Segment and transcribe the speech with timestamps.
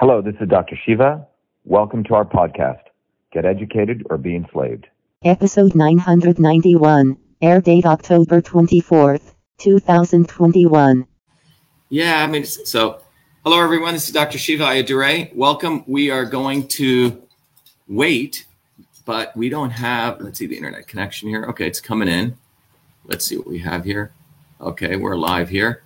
[0.00, 0.76] Hello, this is Dr.
[0.86, 1.26] Shiva.
[1.64, 2.82] Welcome to our podcast,
[3.32, 4.86] Get Educated or Be Enslaved.
[5.24, 11.04] Episode 991, air date October 24th, 2021.
[11.88, 13.00] Yeah, I mean, so
[13.42, 13.94] hello everyone.
[13.94, 14.38] This is Dr.
[14.38, 15.34] Shiva Ayyadurai.
[15.34, 15.82] Welcome.
[15.88, 17.20] We are going to
[17.88, 18.46] wait,
[19.04, 21.44] but we don't have, let's see the internet connection here.
[21.46, 22.36] Okay, it's coming in.
[23.04, 24.12] Let's see what we have here.
[24.60, 25.82] Okay, we're live here.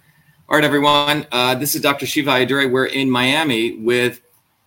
[0.53, 1.27] All right, everyone.
[1.32, 2.05] Uh, this is Dr.
[2.05, 2.71] Shiva Ayyadurai.
[2.71, 4.21] We're in Miami with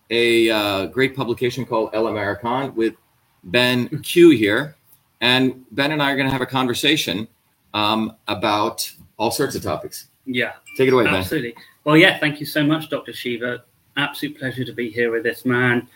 [0.09, 2.95] a uh, great publication called El American with
[3.43, 4.77] Ben Kew here.
[5.21, 7.27] And Ben and I are going to have a conversation
[7.75, 10.07] um, about all sorts of topics.
[10.25, 10.53] Yeah.
[10.75, 11.13] Take it away, Ben.
[11.13, 11.53] Absolutely.
[11.83, 13.13] Well, yeah, thank you so much, Dr.
[13.13, 13.63] Shiva.
[13.95, 15.87] Absolute pleasure to be here with this man.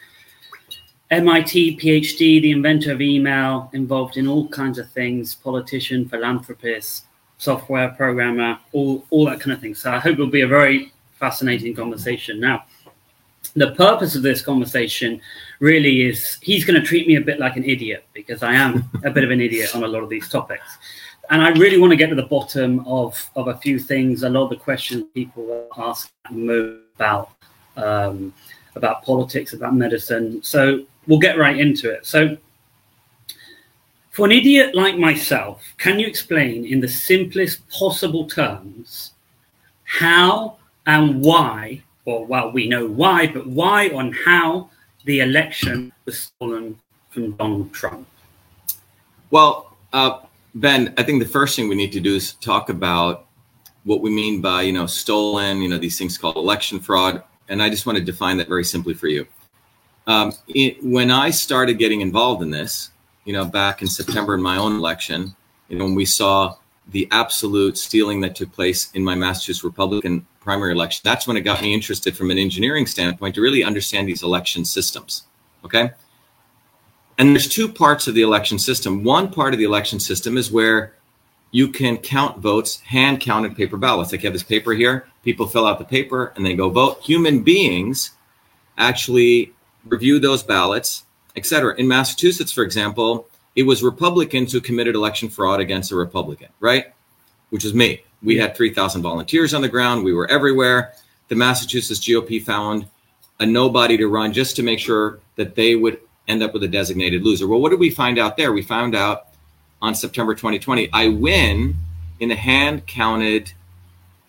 [1.10, 7.06] MIT PhD, the inventor of email, involved in all kinds of things, politician, philanthropist,
[7.40, 9.74] software programmer, all, all that kind of thing.
[9.74, 12.40] So I hope it'll be a very fascinating conversation.
[12.40, 12.66] Now,
[13.56, 15.20] the purpose of this conversation
[15.60, 18.90] really is he's going to treat me a bit like an idiot because I am
[19.04, 20.78] a bit of an idiot on a lot of these topics.
[21.32, 24.30] And I really want to get to the bottom of, of a few things, a
[24.30, 27.32] lot of the questions people ask about
[27.78, 28.34] um,
[28.76, 30.42] about politics, about medicine.
[30.44, 32.06] So we'll get right into it.
[32.06, 32.38] So
[34.20, 39.14] for an idiot like myself, can you explain in the simplest possible terms
[39.86, 44.70] how and why, or well, we know why, but why and how
[45.06, 46.78] the election was stolen
[47.12, 48.06] from Donald Trump?
[49.32, 50.20] Well, uh,
[50.54, 53.26] Ben, I think the first thing we need to do is talk about
[53.86, 57.24] what we mean by, you know, stolen, you know, these things called election fraud.
[57.48, 59.26] And I just want to define that very simply for you.
[60.08, 62.92] Um, it, when I started getting involved in this,
[63.30, 65.36] you know, back in September in my own election,
[65.68, 66.56] you know, when we saw
[66.88, 71.42] the absolute stealing that took place in my Massachusetts Republican primary election, that's when it
[71.42, 75.26] got me interested from an engineering standpoint to really understand these election systems.
[75.64, 75.92] Okay.
[77.20, 79.04] And there's two parts of the election system.
[79.04, 80.96] One part of the election system is where
[81.52, 84.12] you can count votes, hand counted paper ballots.
[84.12, 87.00] Like you have this paper here, people fill out the paper and they go vote.
[87.04, 88.10] Human beings
[88.80, 89.54] actually
[89.86, 91.04] review those ballots,
[91.40, 91.76] etc.
[91.78, 96.94] In Massachusetts, for example, it was Republicans who committed election fraud against a Republican, right?
[97.50, 98.04] Which is me.
[98.22, 100.04] We had 3,000 volunteers on the ground.
[100.04, 100.94] We were everywhere.
[101.30, 102.88] The Massachusetts GOP found
[103.40, 106.68] a nobody to run just to make sure that they would end up with a
[106.68, 107.48] designated loser.
[107.48, 108.52] Well, what did we find out there?
[108.52, 109.28] We found out
[109.82, 111.76] on September 2020, I win
[112.20, 113.54] in a hand counted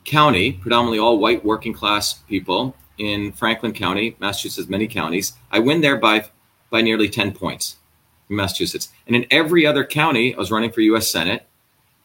[0.04, 5.32] county, predominantly all white working class people in Franklin County, Massachusetts, many counties.
[5.50, 6.26] I win there by,
[6.70, 7.76] by nearly 10 points
[8.28, 8.88] in Massachusetts.
[9.06, 11.46] And in every other county, I was running for US Senate,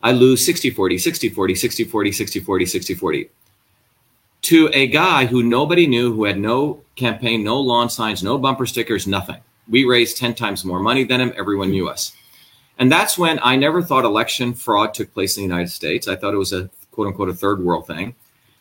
[0.03, 3.29] I lose 60 40, 60 40, 60 40, 60 40, 60 40
[4.45, 8.67] to a guy who nobody knew, who had no campaign, no lawn signs, no bumper
[8.67, 9.41] stickers, nothing.
[9.67, 11.33] We raised 10 times more money than him.
[11.35, 12.15] Everyone knew us.
[12.77, 16.07] And that's when I never thought election fraud took place in the United States.
[16.07, 18.13] I thought it was a quote unquote a third world thing.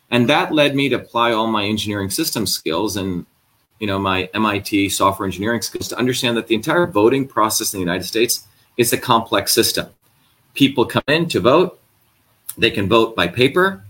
[0.09, 3.27] And that led me to apply all my engineering system skills and
[3.79, 7.79] you know my MIT software engineering skills to understand that the entire voting process in
[7.79, 8.47] the United States
[8.77, 9.87] is a complex system.
[10.53, 11.79] People come in to vote,
[12.57, 13.83] they can vote by paper,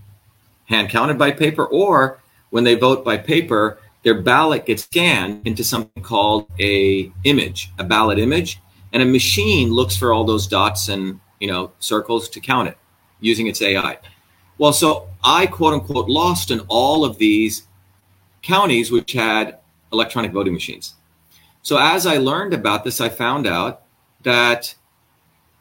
[0.66, 2.20] hand counted by paper, or
[2.50, 7.84] when they vote by paper, their ballot gets scanned into something called a image, a
[7.84, 8.60] ballot image,
[8.94, 12.78] and a machine looks for all those dots and you know circles to count it
[13.20, 13.98] using its AI.
[14.58, 17.68] Well, so I quote unquote lost in all of these
[18.42, 19.58] counties which had
[19.92, 20.96] electronic voting machines.
[21.62, 23.82] So as I learned about this, I found out
[24.24, 24.76] that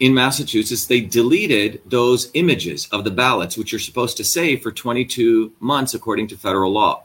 [0.01, 4.73] in Massachusetts, they deleted those images of the ballots, which you're supposed to save for
[4.73, 7.05] 22 months according to federal law.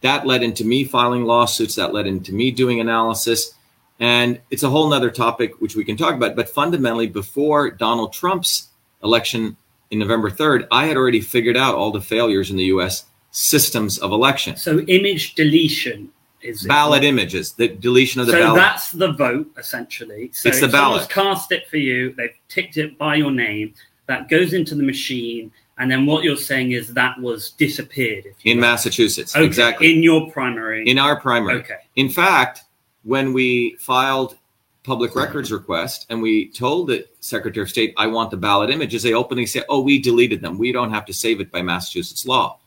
[0.00, 3.54] That led into me filing lawsuits, that led into me doing analysis.
[4.00, 6.36] And it's a whole nother topic which we can talk about.
[6.36, 8.68] But fundamentally, before Donald Trump's
[9.02, 9.56] election
[9.90, 13.96] in November 3rd, I had already figured out all the failures in the US systems
[13.98, 14.56] of election.
[14.56, 16.10] So image deletion
[16.44, 18.56] is ballot images, the deletion of the so ballot.
[18.60, 20.30] that's the vote essentially.
[20.32, 21.08] So It's the ballot.
[21.08, 23.74] cast it for you, they've ticked it by your name,
[24.06, 28.26] that goes into the machine, and then what you're saying is that was disappeared.
[28.26, 28.60] If you in.
[28.60, 29.34] Massachusetts.
[29.34, 29.92] Okay, Exactly.
[29.92, 30.88] In your primary.
[30.88, 31.60] in our primary.
[31.60, 31.78] Okay.
[31.96, 32.64] In fact,
[33.02, 34.36] when we filed
[34.84, 39.02] public records request and we told the Secretary of State, I want the ballot images,
[39.02, 40.58] they openly say, oh, we deleted them.
[40.58, 42.60] We don't have to save it by Massachusetts law.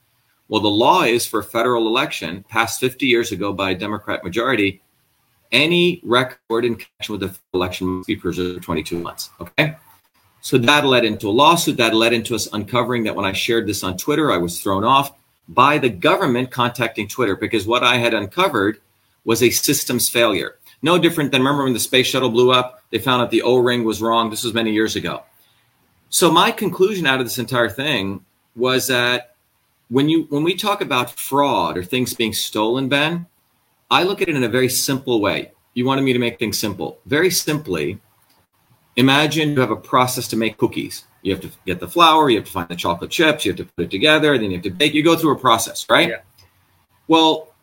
[0.49, 4.23] Well, the law is for a federal election passed 50 years ago by a Democrat
[4.23, 4.81] majority.
[5.51, 9.29] Any record in connection with the election must be preserved for 22 months.
[9.39, 9.75] Okay.
[10.41, 11.77] So that led into a lawsuit.
[11.77, 14.83] That led into us uncovering that when I shared this on Twitter, I was thrown
[14.83, 15.13] off.
[15.49, 18.81] by the government contacting Twitter because what I had uncovered
[19.23, 20.57] was a systems failure.
[20.81, 23.57] No different than remember when the space shuttle blew up, they found out the O
[23.57, 24.29] ring was wrong.
[24.29, 25.23] This was many years ago.
[26.09, 28.23] So my conclusion out of this entire thing
[28.55, 29.35] was that
[29.89, 33.25] when you when we talk about fraud or things being stolen, Ben,
[33.89, 35.51] I look at it in a very simple way.
[35.73, 36.99] You wanted me to make things simple.
[37.05, 37.99] Very simply,
[38.95, 41.03] imagine you have a process to make cookies.
[41.21, 43.57] You have to get the flour, you have to find the chocolate chips, you have
[43.57, 44.93] to put it together, then you have to bake.
[44.93, 46.09] You go through a process, right?
[46.09, 46.21] Yeah.
[47.07, 47.53] Well,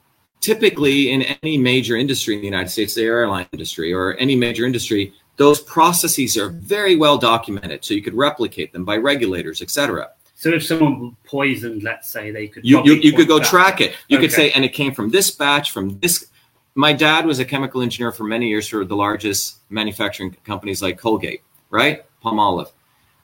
[0.41, 4.67] typically in any major industry in the United States, the airline industry or any major
[4.67, 9.70] industry, those processes are very well documented, so you could replicate them by regulators, et
[9.70, 10.11] cetera.
[10.44, 13.96] So if someone poisoned, let's say, they could You, you, you could go track it.
[14.08, 16.26] You could say, and it came from this batch, from this.
[16.75, 20.99] My dad was a chemical engineer for many years for the largest manufacturing companies like
[20.99, 22.05] Colgate, right?
[22.23, 22.70] Palmolive.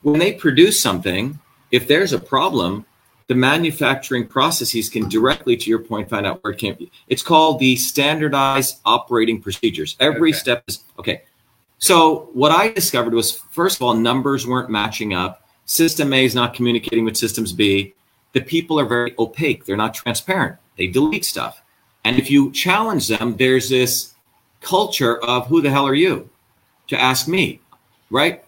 [0.01, 1.37] When they produce something,
[1.69, 2.87] if there's a problem,
[3.27, 6.75] the manufacturing processes can directly, to your point, find out where it came.
[6.75, 6.89] From.
[7.07, 9.95] It's called the standardized operating procedures.
[9.99, 10.39] Every Okay.
[10.39, 11.21] step is okay.
[11.77, 15.40] So what I discovered was, first of all, numbers weren't matching up.
[15.71, 17.93] System A is not communicating with systems B.
[18.33, 19.63] The people are very opaque.
[19.63, 20.57] They're not transparent.
[20.77, 21.61] They delete stuff.
[22.03, 24.13] And if you challenge them, there's this
[24.59, 26.29] culture of who the hell are you
[26.87, 27.61] to ask me,
[28.09, 28.43] right?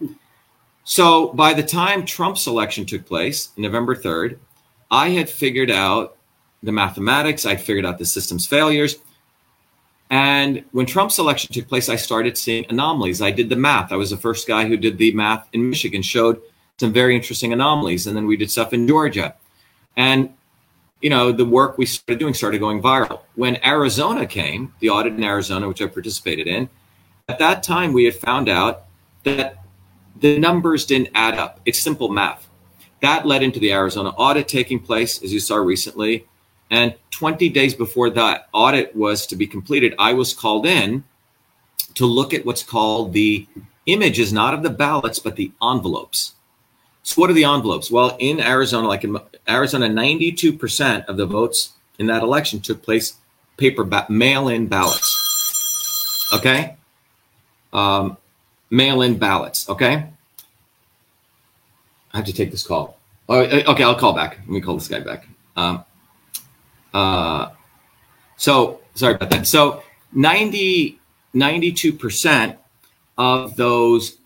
[0.83, 4.37] So by the time Trump's election took place, November 3rd,
[4.91, 6.17] I had figured out
[6.61, 8.97] the mathematics, I'd figured out the system's failures.
[10.09, 13.21] And when Trump's election took place, I started seeing anomalies.
[13.21, 13.93] I did the math.
[13.93, 16.41] I was the first guy who did the math in Michigan, showed
[16.79, 18.07] some very interesting anomalies.
[18.07, 19.35] And then we did stuff in Georgia.
[19.95, 20.33] And,
[21.01, 23.21] you know, the work we started doing started going viral.
[23.35, 26.69] When Arizona came, the audit in Arizona, which I participated in,
[27.27, 28.85] at that time we had found out
[29.23, 29.63] that
[30.19, 31.59] the numbers didn't add up.
[31.65, 32.47] It's simple math.
[33.01, 36.25] That led into the Arizona audit taking place, as you saw recently.
[36.69, 41.03] And 20 days before that audit was to be completed, I was called in
[41.95, 43.47] to look at what's called the
[43.85, 46.33] images, not of the ballots, but the envelopes.
[47.03, 47.91] So, what are the envelopes?
[47.91, 49.17] Well, in Arizona, like in
[49.47, 53.15] Arizona, 92% of the votes in that election took place
[53.57, 56.29] paper ba- mail in ballots.
[56.33, 56.75] Okay?
[57.73, 58.17] Um,
[58.69, 59.69] mail in ballots.
[59.69, 60.09] Okay?
[62.13, 62.97] I have to take this call.
[63.27, 64.37] Oh, uh, okay, I'll call back.
[64.39, 65.27] Let me call this guy back.
[65.55, 65.83] Um,
[66.93, 67.49] uh,
[68.37, 69.47] so sorry about that.
[69.47, 69.83] So
[70.13, 70.99] 90,
[71.35, 72.57] 92%
[73.17, 74.17] of those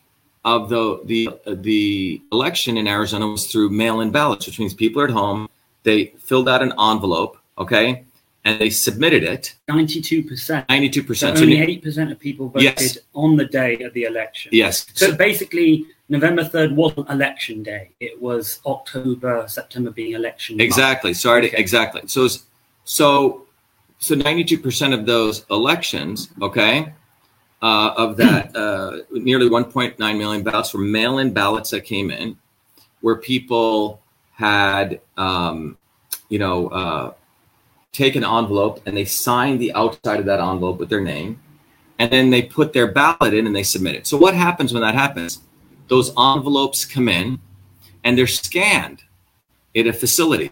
[0.53, 1.21] of the the
[1.67, 5.49] the election in Arizona was through mail-in ballots, which means people are at home.
[5.83, 5.99] They
[6.29, 7.33] filled out an envelope,
[7.63, 7.87] okay,
[8.45, 9.43] and they submitted it.
[9.67, 10.61] Ninety-two percent.
[10.69, 11.37] Ninety-two percent.
[11.37, 12.97] only eight percent of people voted Yes.
[13.13, 14.49] on the day of the election.
[14.53, 14.85] yes.
[14.93, 17.83] So basically, November third wasn't election day.
[17.99, 20.55] It was October, September being election.
[20.55, 20.65] month.
[20.69, 21.13] Exactly.
[21.13, 21.49] Sorry.
[21.49, 22.01] To, exactly.
[22.07, 22.21] So,
[22.85, 23.45] so,
[23.99, 26.93] so ninety-two percent of those elections, okay,
[27.61, 32.11] uh, of that, uh, nearly one point nine million ballots were mail-in ballots that came
[32.11, 32.37] in,
[33.01, 34.01] where people
[34.33, 35.77] had, um,
[36.29, 37.13] you know, uh,
[37.91, 41.39] take an envelope and they signed the outside of that envelope with their name,
[41.97, 44.05] and then they put their ballot in and they submit it.
[44.05, 45.41] So, what happens when that happens?
[45.87, 47.39] Those envelopes come in,
[48.03, 49.03] and they're scanned
[49.75, 50.51] at a facility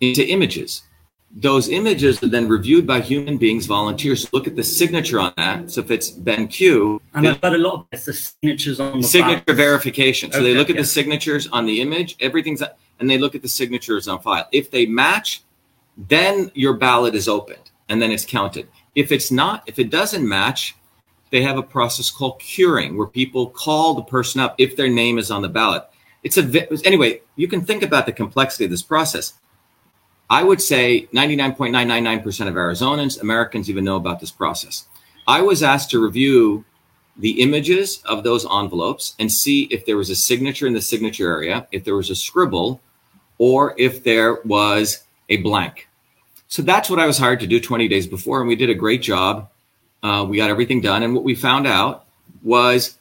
[0.00, 0.82] into images.
[1.30, 4.32] Those images are then reviewed by human beings, volunteers.
[4.32, 5.70] Look at the signature on that.
[5.70, 9.00] So if it's Ben Kew, And I've got a lot of it's the signatures on
[9.00, 9.56] the signature ballots.
[9.62, 10.32] verification.
[10.32, 10.82] So they look at yeah.
[10.82, 12.62] the signatures on the image, everything's,
[12.98, 14.48] and they look at the signatures on file.
[14.52, 15.42] If they match,
[15.96, 18.68] then your ballot is opened and then it's counted.
[18.94, 20.76] If it's not, if it doesn't match,
[21.30, 25.18] they have a process called curing where people call the person up if their name
[25.18, 25.84] is on the ballot.
[26.22, 29.34] It's a anyway, you can think about the complexity of this process.
[30.30, 34.86] I would say 99.999% of Arizonans, Americans even know about this process.
[35.26, 36.64] I was asked to review
[37.16, 41.30] the images of those envelopes and see if there was a signature in the signature
[41.30, 42.80] area, if there was a scribble,
[43.38, 45.88] or if there was a blank.
[46.48, 48.74] So that's what I was hired to do 20 days before, and we did a
[48.74, 49.50] great job.
[50.02, 52.06] Uh, we got everything done, and what we found out
[52.42, 52.98] was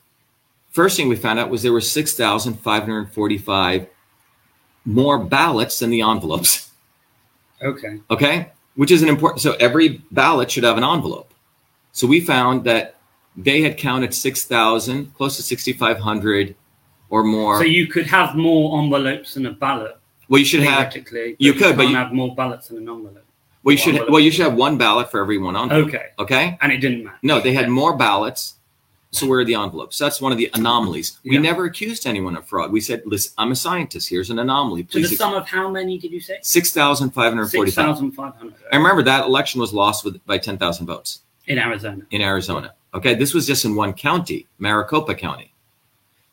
[0.71, 3.87] first thing we found out was there were 6,545
[4.85, 6.65] more ballots than the envelopes.
[7.61, 7.99] Okay.
[8.09, 8.51] Okay.
[8.75, 9.41] Which is an important.
[9.41, 11.33] So every ballot should have an envelope.
[11.91, 12.95] So we found that
[13.35, 16.55] they had counted 6,000, close to 6,500
[17.09, 17.57] or more.
[17.59, 19.97] So you could have more envelopes than a ballot.
[20.29, 23.23] well, you should have, theoretically, you could, but you- have more ballots than an envelope.
[23.63, 24.11] well, you should, envelope.
[24.11, 25.87] well, you should have one ballot for every one envelope.
[25.87, 26.05] Okay.
[26.19, 26.57] Okay.
[26.61, 27.17] And it didn't matter.
[27.23, 28.56] No, they had more ballots
[29.11, 29.97] So where are the envelopes?
[29.97, 31.19] That's one of the anomalies.
[31.23, 31.39] We Yeah.
[31.39, 32.71] never accused anyone of fraud.
[32.71, 34.09] We said, listen, I'm a scientist.
[34.09, 34.83] Here's an anomaly.
[34.83, 36.37] Please To the sum of how many did you say?
[36.41, 37.85] six thousand five hundred Six forty-five.
[37.85, 41.57] thousand five hundred I remember that election was lost with by ten thousand votes in
[41.57, 42.03] Arizona.
[42.11, 42.73] in Arizona.
[42.93, 45.51] Okay, this was just in one county, Maricopa County.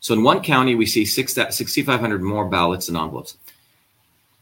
[0.00, 3.36] So in one county, we see six 6,500 more ballots and envelopes.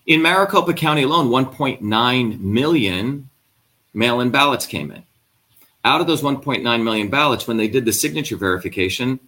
[0.07, 3.29] In Maricopa County alone, 1.9 million
[3.95, 5.05] mail-in ballots came in.
[5.85, 9.19] Out of those 1.9 million ballots, when they did the signature verification,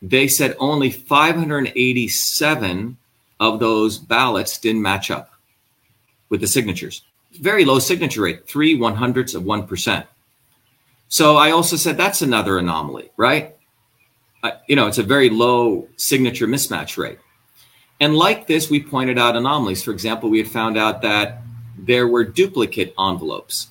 [0.00, 2.96] they said only 587
[3.40, 5.32] of those ballots didn't match up
[6.28, 7.02] with the signatures.
[7.32, 10.06] Very low signature rate, three one hundredths of one percent.
[11.08, 13.54] So I also said that's another anomaly, right?
[14.42, 17.18] Uh, you know, it's a very low signature mismatch rate.
[18.00, 19.82] And like this, we pointed out anomalies.
[19.82, 21.42] For example, we had found out that
[21.78, 23.68] there were duplicate envelopes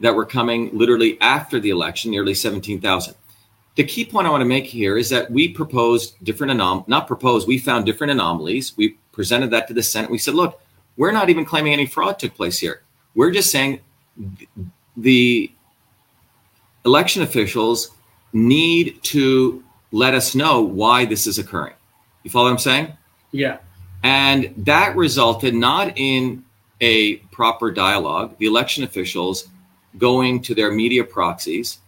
[0.00, 3.14] that were coming literally after the election, nearly 17,000.
[3.76, 7.06] The key point I want to make here is that we proposed different anom not
[7.06, 8.76] proposed, we found different anomalies.
[8.76, 10.10] We presented that to the Senate.
[10.10, 10.60] We said, look,
[10.96, 12.82] we're not even claiming any fraud took place here.
[13.14, 13.80] We're just saying
[14.96, 15.52] the
[16.84, 17.90] election officials
[18.32, 19.62] need to
[19.92, 21.74] let us know why this is occurring.
[22.24, 22.92] You follow what I'm saying?
[23.30, 23.58] Yeah.
[24.02, 26.44] And that resulted not in
[26.80, 29.48] a proper dialogue, the election officials
[29.96, 31.78] going to their media proxies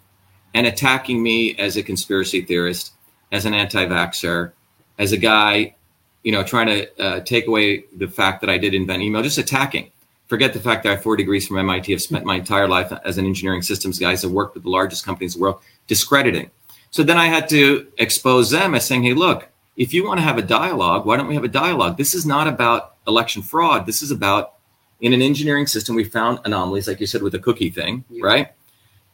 [0.54, 2.92] and attacking me as a conspiracy theorist,
[3.32, 4.52] as an anti vaxxer,
[4.98, 5.74] as a guy,
[6.22, 9.38] you know, trying to uh, take away the fact that I did invent email, just
[9.38, 9.90] attacking.
[10.26, 11.92] Forget the fact that I have four degrees from MIT.
[11.92, 14.12] I've spent my entire life as an engineering systems guy.
[14.12, 16.50] I've worked with the largest companies in the world, discrediting.
[16.90, 20.22] So then I had to expose them as saying, hey, look, if you want to
[20.22, 21.96] have a dialogue, why don't we have a dialogue?
[21.96, 23.86] This is not about election fraud.
[23.86, 24.54] This is about
[25.00, 28.24] in an engineering system, we found anomalies, like you said, with the cookie thing, Yeah.
[28.24, 28.48] right?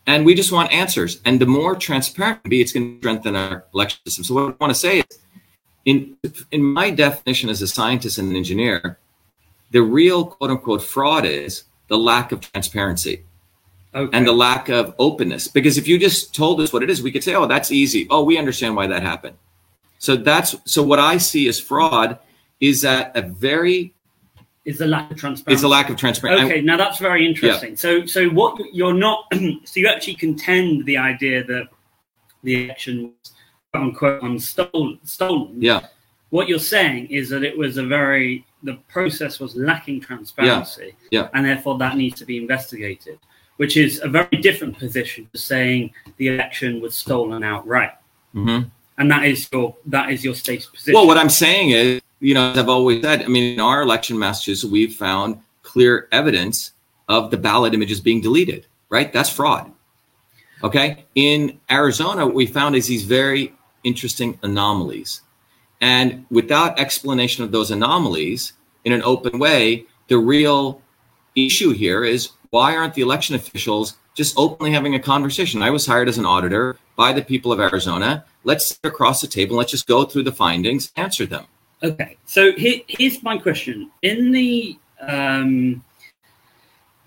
[0.06, 1.20] And we just want answers.
[1.24, 4.24] And the more transparent we be, it's going to strengthen our election system.
[4.24, 5.18] So what I want to say is,
[5.84, 6.16] in
[6.50, 8.98] in my definition as a scientist and an engineer,
[9.70, 13.22] the real quote unquote fraud is the lack of transparency
[13.94, 14.16] Okay.
[14.16, 15.48] and the lack of openness.
[15.48, 18.06] Because if you just told us what it is, we could say, "Oh, that's easy.
[18.10, 19.36] Oh, we understand why that happened."
[19.98, 22.18] So that's so what I see as fraud
[22.60, 23.92] is that a very
[24.66, 25.52] is the lack of transparency.
[25.54, 26.44] it's the lack of transparency.
[26.44, 27.76] Okay, now that's very interesting.
[27.76, 31.68] So, so what you're not, so you actually contend the idea that
[32.42, 33.32] the election was
[33.72, 34.98] quote unquote unstolen.
[35.04, 35.54] Stolen.
[35.62, 35.86] Yeah,
[36.30, 41.22] What you're saying is that it was a very, the process was lacking transparency, Yeah.
[41.22, 41.28] yeah.
[41.34, 43.18] and therefore that needs to be investigated,
[43.58, 47.92] which is a very different position to saying the election was stolen outright,
[48.32, 48.62] hmm
[48.98, 50.94] and that is your that is your stated position.
[50.94, 53.82] Well, what I'm saying is, you know, as I've always said, I mean, in our
[53.82, 56.72] election Massachusetts, we've found clear evidence
[57.08, 59.12] of the ballot images being deleted, right?
[59.12, 59.72] That's fraud.
[60.64, 61.04] Okay.
[61.14, 63.52] In Arizona, what we found is these very
[63.84, 65.20] interesting anomalies.
[65.80, 68.54] And without explanation of those anomalies
[68.84, 70.82] in an open way, the real
[71.34, 75.62] issue here is why aren't the election officials just openly having a conversation?
[75.62, 78.24] I was hired as an auditor by the people of Arizona.
[78.44, 79.56] Let's sit across the table.
[79.56, 81.44] Let's just go through the findings, answer them.
[81.82, 85.84] Okay, so here, here's my question: in the um,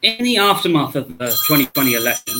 [0.02, 2.36] in the aftermath of the 2020 election,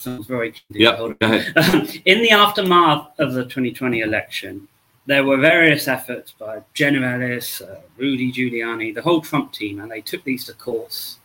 [0.00, 2.00] sounds very Yeah, go ahead.
[2.04, 4.66] in the aftermath of the 2020 election,
[5.06, 9.90] there were various efforts by Jenna Ellis, uh, Rudy Giuliani, the whole Trump team, and
[9.90, 11.18] they took these to courts.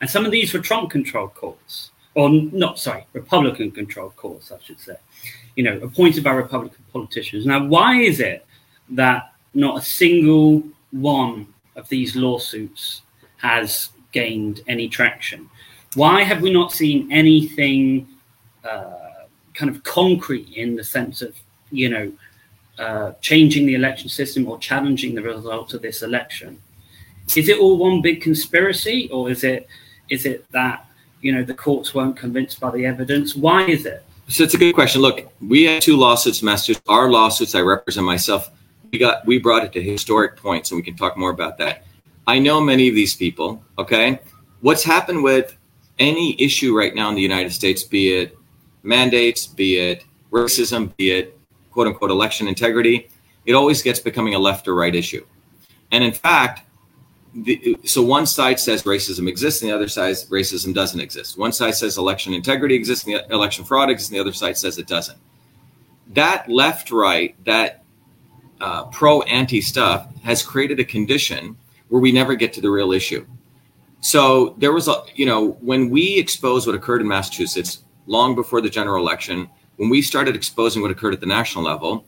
[0.00, 4.96] And some of these were Trump-controlled courts, or not, sorry, Republican-controlled courts, I should say.
[5.56, 7.44] You know, appointed by Republican politicians.
[7.44, 8.46] Now, why is it
[8.90, 13.02] that not a single one of these lawsuits
[13.38, 15.48] has gained any traction?
[15.94, 18.06] Why have we not seen anything
[18.64, 21.34] uh, kind of concrete in the sense of,
[21.70, 22.12] you know,
[22.78, 26.60] uh, changing the election system or challenging the results of this election?
[27.36, 29.68] Is it all one big conspiracy, or is it
[30.08, 30.86] is it that
[31.20, 33.36] you know the courts weren't convinced by the evidence?
[33.36, 34.02] Why is it?
[34.28, 35.02] So it's a good question.
[35.02, 36.84] Look, we had two lawsuits, Massachusetts.
[36.88, 38.50] Our lawsuits, I represent myself.
[38.92, 41.84] We got we brought it to historic points, and we can talk more about that.
[42.26, 43.62] I know many of these people.
[43.78, 44.20] Okay,
[44.60, 45.56] what's happened with
[45.98, 48.36] any issue right now in the United States, be it
[48.82, 51.38] mandates, be it racism, be it
[51.70, 53.08] quote unquote election integrity,
[53.46, 55.24] it always gets becoming a left or right issue.
[55.92, 56.66] And in fact,
[57.34, 61.38] the, so one side says racism exists, and the other side says racism doesn't exist.
[61.38, 64.56] One side says election integrity exists, and the election fraud exists, and the other side
[64.56, 65.18] says it doesn't.
[66.14, 67.79] That left right, that
[68.60, 71.56] uh, pro anti stuff has created a condition
[71.88, 73.26] where we never get to the real issue.
[74.00, 78.60] So there was a, you know, when we exposed what occurred in Massachusetts long before
[78.60, 82.06] the general election, when we started exposing what occurred at the national level,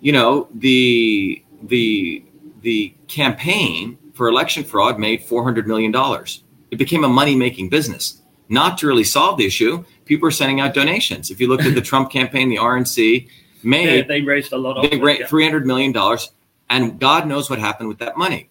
[0.00, 2.24] you know, the the
[2.62, 6.42] the campaign for election fraud made four hundred million dollars.
[6.70, 9.84] It became a money making business, not to really solve the issue.
[10.04, 11.30] People are sending out donations.
[11.30, 13.28] If you look at the Trump campaign, the RNC
[13.62, 16.32] made they, they raised a lot of they raised three hundred million dollars,
[16.68, 18.50] and God knows what happened with that money.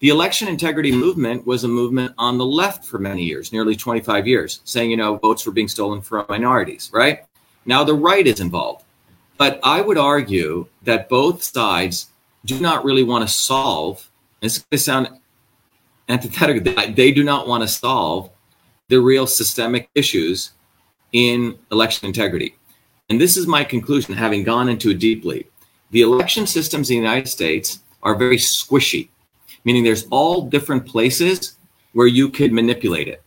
[0.00, 4.26] The election integrity movement was a movement on the left for many years, nearly 25
[4.26, 7.24] years, saying, you know, votes were being stolen from minorities, right?
[7.64, 8.84] Now the right is involved.
[9.38, 12.08] But I would argue that both sides
[12.44, 14.10] do not really want to solve,
[14.40, 15.08] this is going to sound
[16.08, 18.30] antithetical, they do not want to solve
[18.88, 20.50] the real systemic issues
[21.12, 22.56] in election integrity.
[23.08, 25.46] And this is my conclusion, having gone into it deeply.
[25.90, 29.08] The election systems in the United States are very squishy,
[29.64, 31.56] meaning there's all different places
[31.92, 33.22] where you could manipulate it.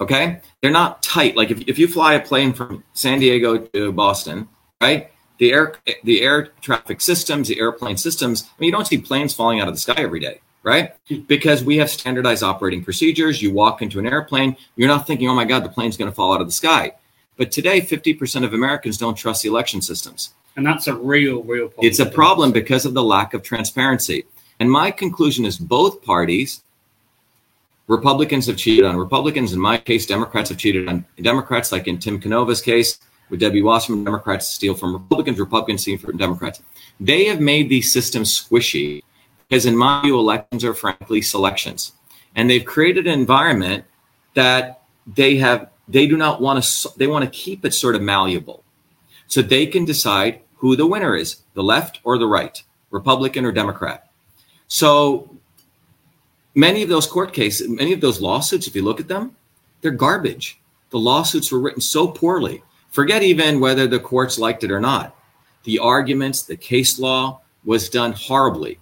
[0.00, 0.40] Okay?
[0.60, 1.36] They're not tight.
[1.36, 4.48] Like if, if you fly a plane from San Diego to Boston,
[4.80, 5.10] right?
[5.38, 9.34] The air the air traffic systems, the airplane systems, I mean, you don't see planes
[9.34, 10.94] falling out of the sky every day, right?
[11.26, 13.42] Because we have standardized operating procedures.
[13.42, 16.14] You walk into an airplane, you're not thinking, oh my God, the plane's going to
[16.14, 16.92] fall out of the sky.
[17.42, 20.32] But today, 50% of Americans don't trust the election systems.
[20.54, 21.88] and that's a real, real problem.
[21.88, 24.26] It's a problem because of the lack of transparency.
[24.60, 26.62] And my conclusion is both parties,
[27.88, 29.52] Republicans have cheated on Republicans.
[29.52, 33.60] In my case, Democrats have cheated on Democrats, like in Tim Canova's case with Debbie
[33.60, 34.04] Wasserman.
[34.04, 36.62] Democrats steal from Republicans, Republicans steal from Democrats.
[37.00, 39.02] They have made these systems squishy
[39.48, 41.90] because, in my view, elections are frankly selections.
[42.36, 43.84] And they've created an environment
[44.34, 48.02] that they have they do not want to they want to keep it sort of
[48.02, 48.64] malleable.
[49.26, 53.52] So they can decide who the winner is the left or the right republican or
[53.52, 54.10] democrat.
[54.68, 55.36] So
[56.54, 59.36] many of those court cases many of those lawsuits if you look at them
[59.80, 60.60] they're garbage.
[60.90, 62.62] The lawsuits were written so poorly.
[62.90, 65.16] Forget even whether the courts liked it or not.
[65.64, 68.78] The arguments the case law was done horribly.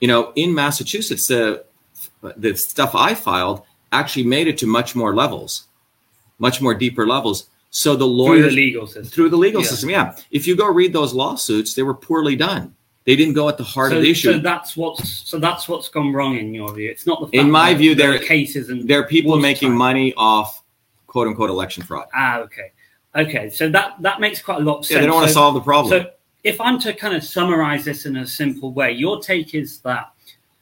[0.00, 1.64] You know in massachusetts the
[2.36, 3.62] the stuff i filed
[3.92, 5.64] actually made it to much more levels
[6.38, 9.04] much more deeper levels so the through the legal system.
[9.04, 9.68] through the legal Yeah.
[9.68, 9.90] system.
[9.90, 10.16] Yeah.
[10.30, 12.74] If you go read those lawsuits, they were poorly done.
[13.04, 14.32] They didn't go at the heart so, of the issue.
[14.32, 16.88] so that's what's so that's what's gone wrong in your view.
[16.88, 19.70] It's not the fact In my view, there are cases and there are people making
[19.70, 19.78] time.
[19.78, 20.62] money off
[21.06, 22.06] quote unquote election fraud.
[22.14, 22.72] Ah, okay,
[23.14, 23.50] okay.
[23.50, 24.94] So that that makes quite a lot of sense.
[24.94, 25.90] Yeah, they don't want to solve the problem.
[26.02, 26.10] So
[26.44, 30.12] if I'm to kind of summarize this in a simple way, your take is that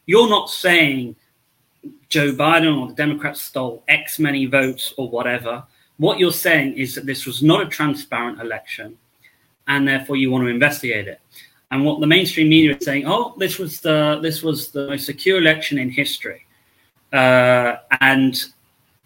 [0.06, 1.14] you're not saying
[2.08, 5.64] Joe Biden or the Democrats stole X many votes or whatever.
[6.02, 8.98] What you're saying is that this was not a transparent election,
[9.68, 11.20] and therefore you want to investigate it.
[11.70, 15.06] And what the mainstream media is saying, oh, this was the this was the most
[15.06, 16.44] secure election in history,
[17.12, 18.34] uh, and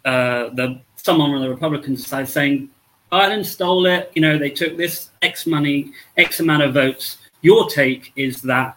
[0.05, 2.67] uh, the someone on the Republican side saying
[3.11, 4.11] Biden stole it.
[4.15, 7.19] You know, they took this X money, X amount of votes.
[7.41, 8.75] Your take is that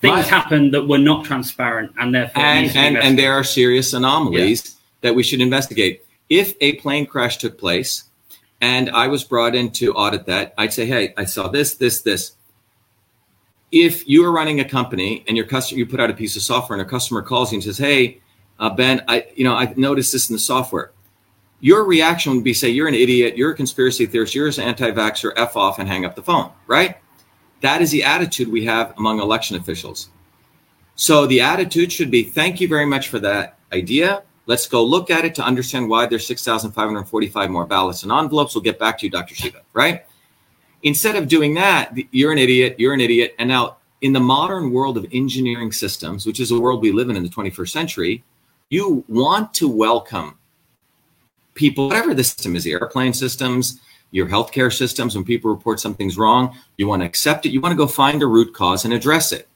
[0.00, 3.18] things My- happened that were not transparent, and therefore and needs to be and, and
[3.18, 6.03] there are serious anomalies that we should investigate.
[6.28, 8.04] If a plane crash took place
[8.60, 12.00] and I was brought in to audit that, I'd say, hey, I saw this, this,
[12.02, 12.32] this.
[13.70, 16.42] If you are running a company and your customer, you put out a piece of
[16.42, 18.20] software and a customer calls you and says, hey,
[18.58, 20.92] uh, Ben, I, you know, I noticed this in the software.
[21.60, 25.32] Your reaction would be say, you're an idiot, you're a conspiracy theorist, you're an anti-vaxxer,
[25.36, 26.98] F off and hang up the phone, right?
[27.62, 30.10] That is the attitude we have among election officials.
[30.94, 34.22] So the attitude should be thank you very much for that idea.
[34.46, 38.54] Let's go look at it to understand why there's 6,545 more ballots and envelopes.
[38.54, 39.34] We'll get back to you, Dr.
[39.34, 40.04] Shiva, right?
[40.82, 43.34] Instead of doing that, you're an idiot, you're an idiot.
[43.38, 47.08] And now, in the modern world of engineering systems, which is a world we live
[47.08, 48.22] in in the 21st century,
[48.68, 50.36] you want to welcome
[51.54, 53.80] people, whatever the system is, the airplane systems,
[54.10, 57.50] your healthcare systems, when people report something's wrong, you want to accept it.
[57.50, 59.48] You want to go find a root cause and address it.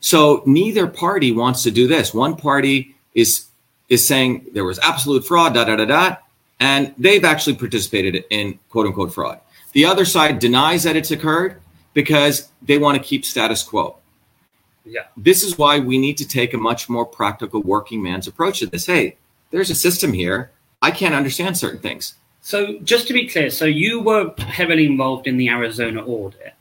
[0.00, 2.12] So neither party wants to do this.
[2.12, 3.46] One party is
[3.88, 6.16] is saying there was absolute fraud, da da da da,
[6.60, 9.40] and they've actually participated in quote unquote fraud.
[9.72, 11.60] The other side denies that it's occurred
[11.94, 13.96] because they want to keep status quo.
[14.84, 15.06] Yeah.
[15.16, 18.66] This is why we need to take a much more practical working man's approach to
[18.66, 18.86] this.
[18.86, 19.16] Hey,
[19.50, 20.50] there's a system here.
[20.82, 22.14] I can't understand certain things.
[22.42, 26.52] So just to be clear, so you were heavily involved in the Arizona audit,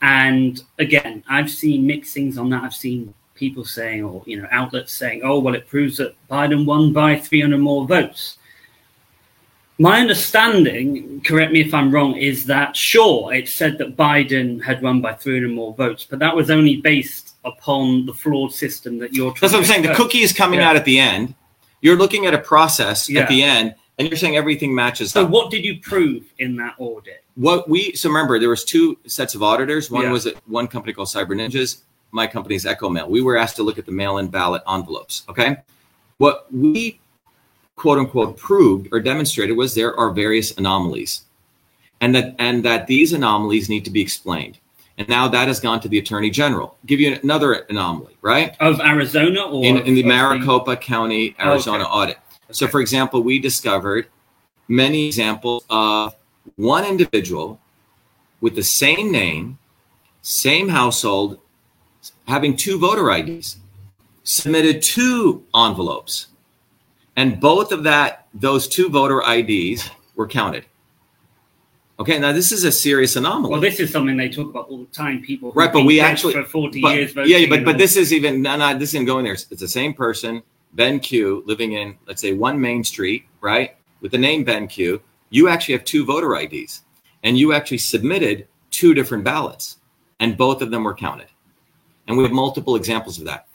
[0.00, 2.62] and again, I've seen mixings on that.
[2.62, 6.64] I've seen people saying, or you know, outlets saying, "Oh, well, it proves that Biden
[6.64, 8.38] won by 300 more votes."
[9.76, 14.80] My understanding, correct me if I'm wrong, is that sure, it said that Biden had
[14.82, 19.12] won by 300 more votes, but that was only based upon the flawed system that
[19.12, 19.82] you're trying That's what I'm saying.
[19.82, 20.70] The cookie is coming Yeah.
[20.70, 21.34] out at the end.
[21.82, 23.22] You're looking at a process Yeah.
[23.22, 25.30] at the end And you're saying everything matches So up.
[25.30, 27.22] what did you prove in that audit?
[27.36, 30.10] what we so remember there was two sets of auditors one Yeah.
[30.10, 31.82] was at one company called cyber ninjas
[32.14, 33.08] my company's EchoMail.
[33.08, 35.56] We were asked to look at the mail-in ballot envelopes okay?
[36.18, 37.00] What we
[37.76, 41.24] quote unquote proved or demonstrated was there are various anomalies
[42.00, 44.58] and that and that these anomalies need to be explained.
[44.96, 46.76] And now that has gone to the attorney general.
[46.86, 48.56] Give you another anomaly right?
[48.60, 51.92] Of Arizona or in, in the maricopa county arizona Okay.
[51.92, 52.18] audit.
[52.52, 52.70] So Okay.
[52.70, 54.06] for example we discovered
[54.68, 56.14] many examples of
[56.56, 57.58] one individual
[58.40, 59.58] with the same name,
[60.22, 61.38] same household,
[62.26, 63.58] having two voter IDs,
[64.22, 66.28] submitted two envelopes,
[67.16, 70.64] and both of that those two voter IDs were counted.
[72.00, 73.52] Okay, now this is a serious anomaly.
[73.52, 75.22] Well, this is something they talk about all the time.
[75.22, 77.14] People Right, but we actually- for forty but, years.
[77.26, 79.34] yeah, but but this is even no, no, this isn't going there.
[79.34, 84.10] It's the same person, Ben Kew, living in let's say one Main Street, right, with
[84.10, 85.00] the name Ben Kew.
[85.30, 86.82] You actually have two voter IDs,
[87.22, 89.78] and you actually submitted two different ballots,
[90.18, 91.28] and both of them were counted.
[92.06, 93.46] And we have multiple examples of that.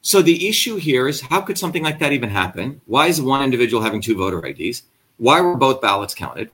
[0.00, 2.80] So the issue here is how could something like that even happen?
[2.86, 4.82] Why is one individual having two voter IDs?
[5.18, 6.50] Why were both ballots counted?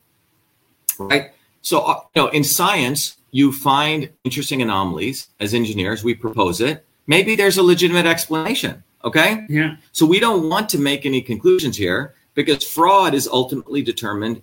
[0.98, 1.30] Right.
[1.62, 5.28] So uh, you know, in science, you find interesting anomalies.
[5.40, 6.84] As engineers, we propose it.
[7.06, 8.84] Maybe there's a legitimate explanation.
[9.04, 9.46] Okay.
[9.48, 14.42] yeah, So we don't want to make any conclusions here because fraud is ultimately determined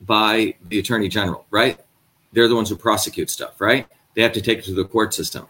[0.00, 1.78] by the attorney general, right?
[2.32, 3.86] They're the ones who prosecute stuff, right?
[4.14, 5.46] They have to take it to the court system.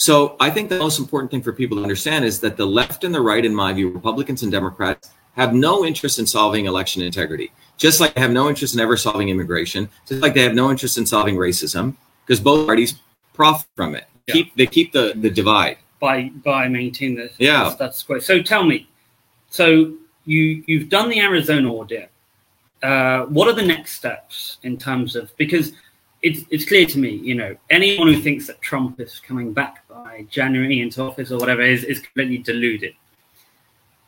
[0.00, 3.04] So I think the most important thing for people to understand is that the left
[3.04, 7.02] and the right, in my view, Republicans and Democrats, have no interest in solving election
[7.02, 7.52] integrity.
[7.76, 10.70] Just like they have no interest in ever solving immigration, just like they have no
[10.70, 12.94] interest in solving racism, because both parties
[13.34, 14.06] profit from it.
[14.26, 14.32] Yeah.
[14.32, 15.76] Keep they keep the, the divide.
[16.00, 17.64] by by maintaining the Yeah.
[17.64, 18.18] the status quo.
[18.20, 18.88] So tell me,
[19.50, 19.92] so
[20.24, 22.10] you you've done the Arizona audit.
[22.82, 25.74] Uh, what are the next steps in terms of because
[26.22, 29.86] it's it's clear to me, you know, anyone who thinks that Trump is coming back
[30.10, 32.94] by January into office or whatever is is completely deluded.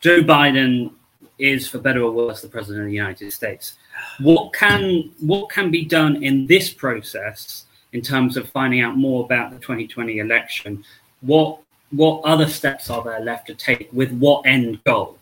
[0.00, 0.92] Joe Biden
[1.38, 3.76] is, for better or worse, the president of the United States.
[4.18, 9.24] What can what can be done in this process in terms of finding out more
[9.24, 10.84] about the 2020 election?
[11.20, 11.60] What
[11.90, 15.18] what other steps are there left to take with what end goal?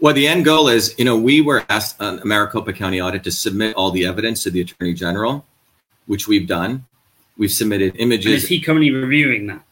[0.00, 3.32] Well, the end goal is, you know, we were asked on Maricopa County Audit to
[3.32, 5.44] submit all the evidence to the Attorney General,
[6.06, 6.86] which we've done.
[7.38, 9.62] We've submitted And is he currently reviewing that?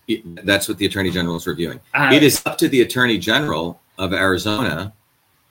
[0.45, 1.81] That's what the Attorney General is reviewing.
[1.93, 4.95] Uh, it is up to the Attorney General of Arizona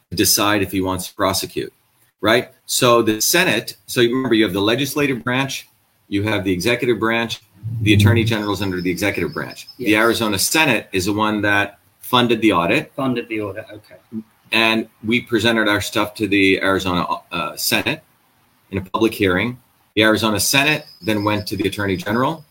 [0.09, 1.73] to decide if he wants to prosecute,
[2.21, 2.51] right?
[2.65, 5.67] So the Senate, so you remember you have the legislative branch,
[6.07, 7.41] you have the executive branch,
[7.81, 9.67] the Attorney General is under the executive branch.
[9.77, 13.65] The Arizona Senate is the one that funded the audit funded the audit.
[13.71, 13.95] Okay.
[14.51, 18.03] and we presented our stuff to the Arizona uh, Senate
[18.71, 19.59] in a public hearing.
[19.95, 22.43] The Arizona Senate then went to the Attorney General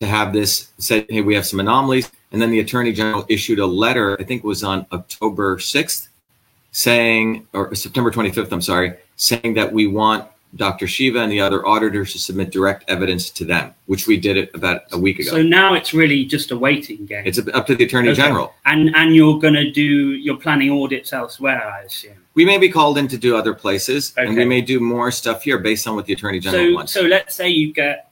[0.00, 3.60] to have this said, "Hey, we have some anomalies," and then the Attorney General issued
[3.60, 4.16] a letter.
[4.20, 6.08] I think it was on October sixth,
[6.72, 8.52] saying or September twenty fifth.
[8.52, 10.24] I'm sorry, saying that we want
[10.56, 10.88] Dr.
[10.88, 14.50] Shiva and the other auditors to submit direct evidence to them, which we did it
[14.52, 15.30] about a week ago.
[15.30, 17.22] So now it's really just a waiting game.
[17.24, 18.22] it's up to the Attorney Okay.
[18.22, 18.52] General.
[18.66, 22.14] and and you're going to do you're planning audits elsewhere, I assume.
[22.34, 25.42] We may be called in to do other places, and we may do more stuff
[25.42, 26.92] here based on what the Attorney General So wants.
[26.92, 28.10] so let's say you get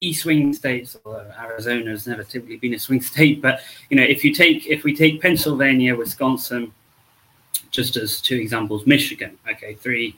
[0.00, 4.02] key swing states, although Arizona has never typically been a swing state, but you know
[4.02, 6.72] if you take if we take Pennsylvania, Wisconsin,
[7.70, 10.16] just as two examples, Michigan, okay, three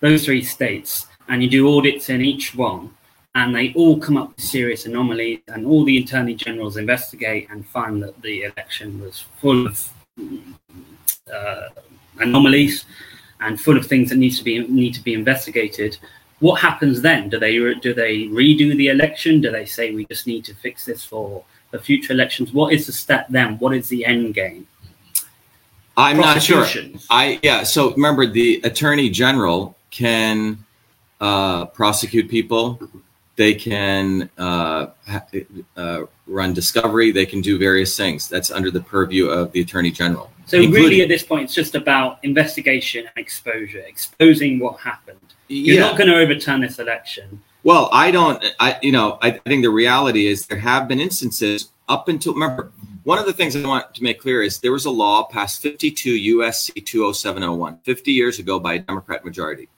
[0.00, 2.90] those three states, and you do audits in each one,
[3.34, 7.66] and they all come up with serious anomalies, and all the attorney generals investigate and
[7.66, 9.88] find that the election was full of
[11.32, 11.68] uh,
[12.18, 12.84] anomalies
[13.40, 15.98] and full of things that needs to be need to be investigated.
[16.40, 17.28] What happens then?
[17.28, 19.40] Do they do they redo the election?
[19.40, 22.52] Do they say we just need to fix this for the future elections?
[22.52, 23.58] What is the step then?
[23.58, 24.66] What is the end game?
[25.96, 26.66] I'm not sure.
[27.10, 27.64] I yeah.
[27.64, 30.64] So remember, the Attorney General can
[31.20, 32.80] uh, prosecute people.
[33.36, 34.88] They can uh,
[35.76, 37.12] uh, run discovery.
[37.12, 38.28] They can do various things.
[38.28, 40.30] That's under the purview of the Attorney General.
[40.46, 45.18] So really, at this point, it's just about investigation and exposure, exposing what happened.
[45.48, 45.82] You're yeah.
[45.82, 47.42] not going to overturn this election.
[47.64, 48.44] Well, I don't.
[48.58, 52.72] I you know I think the reality is there have been instances up until remember
[53.04, 55.60] one of the things I want to make clear is there was a law passed
[55.62, 59.68] 52 USC 20701 50 years ago by a Democrat majority.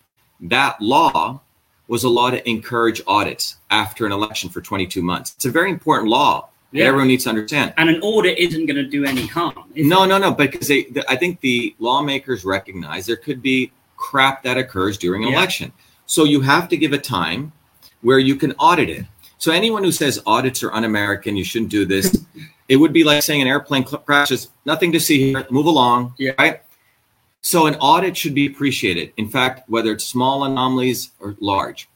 [0.41, 1.41] That law
[1.89, 5.35] was a law to encourage audits after an election for 22 months.
[5.37, 6.87] It's a very important law Yeah.
[6.87, 7.73] Everyone needs to understand.
[7.77, 9.55] And an audit isn't going to do any harm.
[9.77, 10.09] No, it?
[10.09, 10.33] no, no.
[10.33, 15.23] Because they, the, I think the lawmakers recognize there could be crap that occurs during
[15.23, 15.39] an yeah.
[15.39, 15.73] election.
[16.07, 17.53] So you have to give a time
[18.03, 19.07] where you can audit it.
[19.39, 22.25] So anyone who says audits are un-American, you shouldn't do this.
[22.69, 26.33] it would be like saying an airplane crashes, nothing to see here, move along, yeah.
[26.39, 26.63] right?
[27.45, 29.13] So an audit should be appreciated.
[29.19, 31.91] In fact, whether it's small anomalies or large.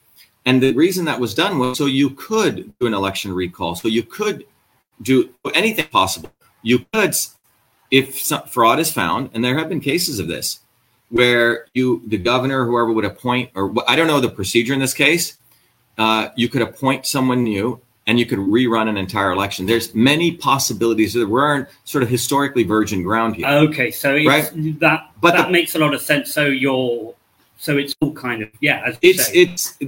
[0.45, 3.75] And the reason that was done was so you could do an election recall.
[3.75, 4.45] So you could
[5.01, 6.31] do anything possible.
[6.63, 7.15] You could,
[7.91, 10.61] if fraud is found, and there have been cases of this,
[11.09, 14.93] where you, the governor, whoever would appoint, or I don't know the procedure in this
[14.93, 15.39] case,
[15.97, 19.67] uh, you could appoint someone new and you could rerun an entire election.
[19.67, 23.47] There's many possibilities that weren't sort of historically virgin ground here.
[23.47, 24.51] Okay, so right?
[24.81, 26.33] that but that the, makes a lot of sense.
[26.33, 27.15] So you're
[27.59, 28.95] so it's all kind of yeah.
[29.03, 29.79] it's say, it's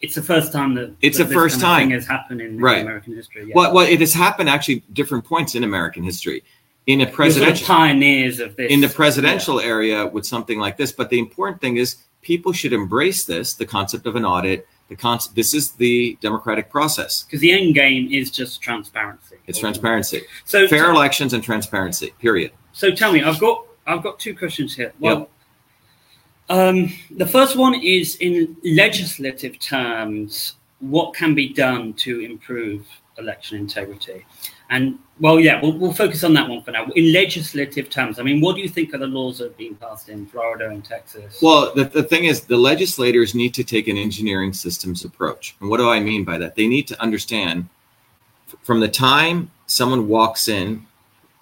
[0.00, 2.80] it's the first time that it's the first time has happened in, right.
[2.80, 3.44] American history.
[3.46, 3.52] Yeah.
[3.54, 6.42] Well, well, it has happened actually different points in American history.
[6.86, 9.66] In a presidential sort of pioneers of this in the presidential yeah.
[9.66, 13.66] area with something like this, but the important thing is people should embrace this, the
[13.66, 17.24] concept of an audit the concept this is the democratic process.
[17.24, 19.36] Because the end game is just transparency.
[19.46, 20.22] It's transparency.
[20.44, 22.52] So fair elections and transparency period.
[22.72, 24.92] So tell me i've got i've got two questions here.
[25.00, 25.28] Well
[26.48, 26.58] yep.
[26.58, 32.86] um, the first one is in legislative terms what can be done to improve
[33.18, 34.24] election integrity
[34.70, 36.86] and well, yeah, we'll, we'll focus on that one for now.
[36.94, 39.74] In legislative terms, I mean, what do you think are the laws that have been
[39.76, 41.38] passed in Florida and Texas?
[41.40, 45.56] Well, the, the thing is, the legislators need to take an engineering systems approach.
[45.60, 46.54] And what do I mean by that?
[46.54, 47.68] They need to understand
[48.62, 50.86] from the time someone walks in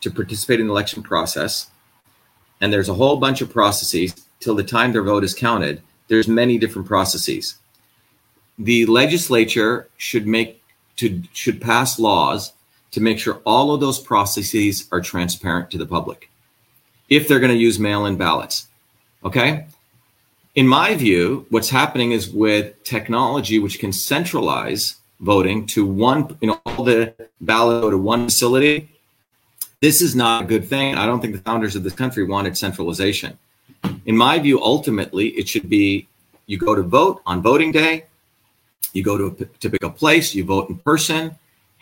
[0.02, 1.70] to participate in the election process,
[2.60, 6.28] and there's a whole bunch of processes till the time their vote is counted, there's
[6.28, 7.56] many different processes.
[8.58, 10.62] The legislature should make
[10.96, 12.52] to should pass laws
[12.94, 16.30] to make sure all of those processes are transparent to the public
[17.08, 18.68] if they're going to use mail in ballots.
[19.24, 19.66] Okay.
[20.54, 26.48] In my view, what's happening is with technology, which can centralize voting to one, you
[26.48, 28.88] know, all the ballot go to one facility.
[29.80, 30.94] This is not a good thing.
[30.94, 33.36] I don't think the founders of this country wanted centralization.
[34.06, 36.06] In my view, ultimately, it should be
[36.46, 38.04] you go to vote on voting day,
[38.92, 41.36] you go to a typical place, you vote in person,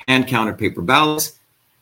[0.09, 1.39] hand counted paper ballots.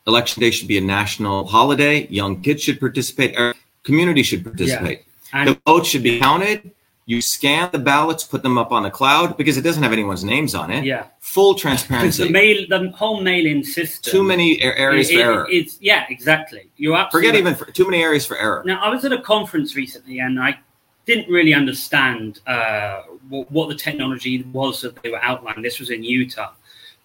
[0.06, 2.06] Election day should be a national holiday.
[2.08, 3.36] Young kids should participate.
[3.36, 5.04] Our Community should participate.
[5.32, 5.46] Yeah.
[5.46, 6.70] the votes should be counted.
[7.06, 10.22] You scan the ballots, put them up on the cloud because it doesn't have anyone's
[10.22, 10.84] names on it.
[10.84, 11.06] Yeah.
[11.18, 12.24] Full transparency.
[12.24, 14.12] The mail, the whole mail-in system.
[14.12, 15.46] Too many areas it, for error.
[15.50, 16.70] it's yeah, exactly.
[16.76, 18.62] You forget even for, too many areas for error.
[18.64, 20.60] Now, I was at a conference recently, and I
[21.06, 25.62] didn't really understand uh, what, what, the technology was that they were outlining.
[25.62, 26.52] This was in Utah,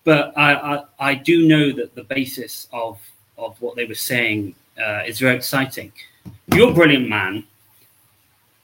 [0.05, 2.99] but I, I, I, do know that the basis of,
[3.37, 5.91] of what they were saying uh, is very exciting.
[6.53, 7.43] You're a brilliant man.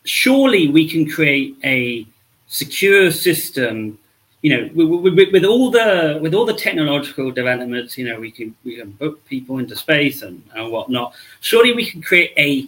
[0.05, 2.07] Surely we can create a
[2.47, 3.97] secure system.
[4.43, 8.31] You know, with, with, with, all the with all the technological developments, you know, we
[8.31, 11.13] can we can book people into space and, and whatnot.
[11.41, 12.67] Surely we can create a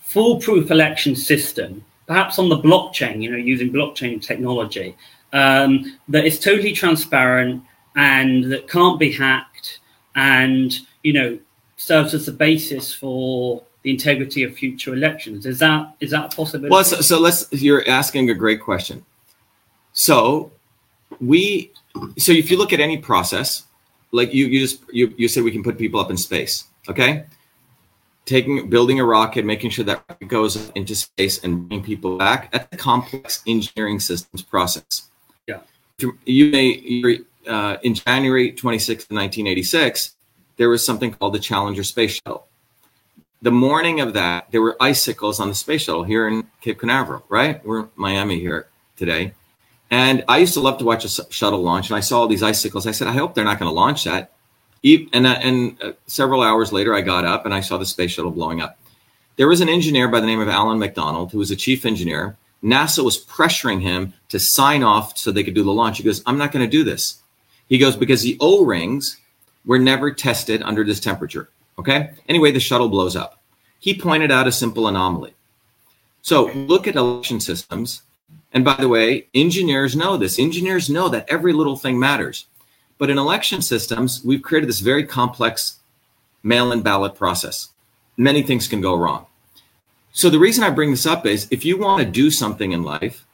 [0.00, 3.20] foolproof election system, perhaps on the blockchain.
[3.22, 4.96] You know, using blockchain technology
[5.34, 7.62] um, that is totally transparent
[7.96, 9.80] and that can't be hacked
[10.14, 11.38] and you know
[11.76, 15.44] serves as the basis for the integrity of future elections.
[15.44, 19.04] Is that is that possible well so, so let's you're asking a great question.
[19.92, 20.52] So
[21.20, 21.72] we
[22.16, 23.64] so if you look at any process
[24.12, 27.24] like you you just you, you said we can put people up in space okay?
[28.24, 32.52] Taking building a rocket making sure that it goes into space and bringing people back.
[32.52, 35.10] That's a complex engineering systems process
[35.98, 40.14] you may uh, in January 26th, 1986,
[40.56, 42.46] there was something called the Challenger Space Shuttle.
[43.42, 47.24] The morning of that, there were icicles on the space shuttle here in Cape Canaveral,
[47.28, 47.64] right?
[47.64, 49.34] We're in Miami here today.
[49.90, 52.42] And I used to love to watch a shuttle launch, and I saw all these
[52.42, 52.86] icicles.
[52.86, 54.32] I said, I hope they're not going to launch that.
[54.82, 58.12] And, uh, and uh, several hours later, I got up and I saw the space
[58.12, 58.78] shuttle blowing up.
[59.36, 62.36] There was an engineer by the name of Allan McDonald, who was a chief engineer,
[62.64, 65.98] NASA was pressuring him to sign off so they could do the launch.
[65.98, 67.20] He goes, I'm not going to do this.
[67.68, 69.18] He goes, because the O rings
[69.66, 71.50] were never tested under this temperature.
[71.78, 72.10] Okay.
[72.28, 73.40] Anyway, the shuttle blows up.
[73.78, 75.34] He pointed out a simple anomaly.
[76.22, 78.02] So look at election systems.
[78.52, 80.38] And by the way, engineers know this.
[80.38, 82.46] Engineers know that every little thing matters.
[82.96, 85.80] But in election systems, we've created this very complex
[86.42, 87.70] mail in ballot process.
[88.16, 89.26] Many things can go wrong.
[90.14, 92.84] So the reason I bring this up is if you want to do something in
[92.84, 93.26] life,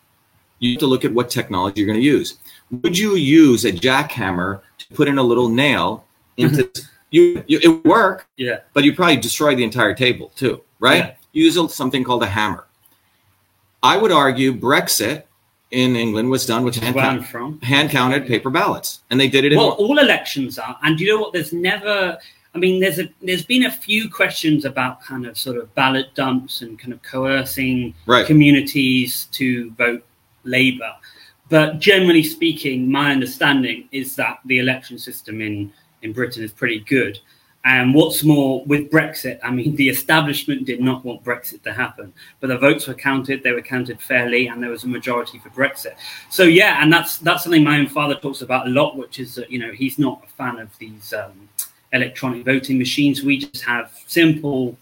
[0.61, 2.39] you have to look at what technology you're going to use.
[2.71, 6.07] Would you use a jackhammer to put in a little nail
[6.39, 6.59] mm-hmm.
[6.59, 7.61] into you, you.
[7.63, 8.61] It would work, Yeah.
[8.73, 11.05] but you probably destroy the entire table too, right?
[11.05, 11.15] Yeah.
[11.33, 12.65] Use a- something called a hammer.
[13.83, 15.25] I would argue Brexit
[15.71, 19.53] in England was done with hand, count, hand counted paper ballots, and they did it
[19.53, 19.59] in.
[19.59, 21.33] Well, all elections are, and you know what?
[21.33, 22.19] There's never.
[22.55, 26.15] I mean, there's a there's been a few questions about kind of sort of ballot
[26.15, 28.27] dumps and kind of coercing Right.
[28.27, 30.05] communities to vote
[30.45, 30.93] Labour,
[31.49, 36.81] but generally speaking, my understanding is that the election system in in Britain is pretty
[36.81, 37.19] good.
[37.63, 42.11] And what's more, with Brexit, I mean, the establishment did not want Brexit to happen,
[42.41, 45.51] but the votes were counted; they were counted fairly, and there was a majority for
[45.51, 45.93] Brexit.
[46.31, 49.35] So yeah, and that's that's something my own father talks about a lot, which is
[49.35, 51.51] that you know he's not a fan of these um,
[51.93, 53.23] electronic voting machines.
[53.23, 54.77] We just have simple,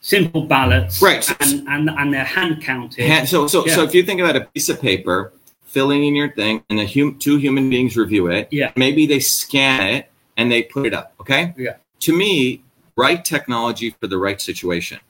[0.00, 1.28] simple ballots, Right.
[1.40, 3.06] And and, and they're hand counted.
[3.06, 5.32] hand, so so so if you think about a piece of paper,
[5.64, 8.48] filling in your thing, and the hum, two human beings review it.
[8.52, 8.72] Yeah.
[8.76, 11.14] Maybe they scan it and they put it up.
[11.20, 11.52] Okay.
[11.56, 11.76] Yeah.
[12.00, 12.62] To me,
[12.96, 15.00] right technology for the right situation.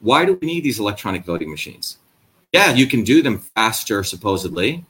[0.00, 1.98] Why do we need these electronic voting machines?
[2.52, 4.84] Yeah, you can do them faster, supposedly.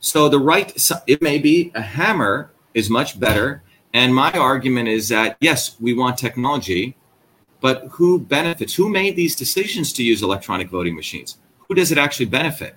[0.00, 0.74] So the right,
[1.06, 3.62] it may be a hammer is much better.
[3.94, 6.96] And my argument is that yes, we want technology,
[7.60, 8.74] but who benefits?
[8.74, 11.38] Who made these decisions to use electronic voting machines?
[11.68, 12.76] Who does it actually benefit?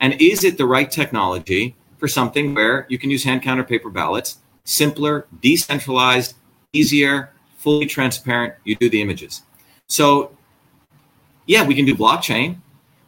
[0.00, 3.90] And is it the right technology for something where you can use hand counter paper
[3.90, 6.34] ballots, simpler, decentralized,
[6.72, 8.54] easier, fully transparent?
[8.64, 9.42] You do the images.
[9.86, 10.36] So,
[11.46, 12.61] yeah, we can do blockchain,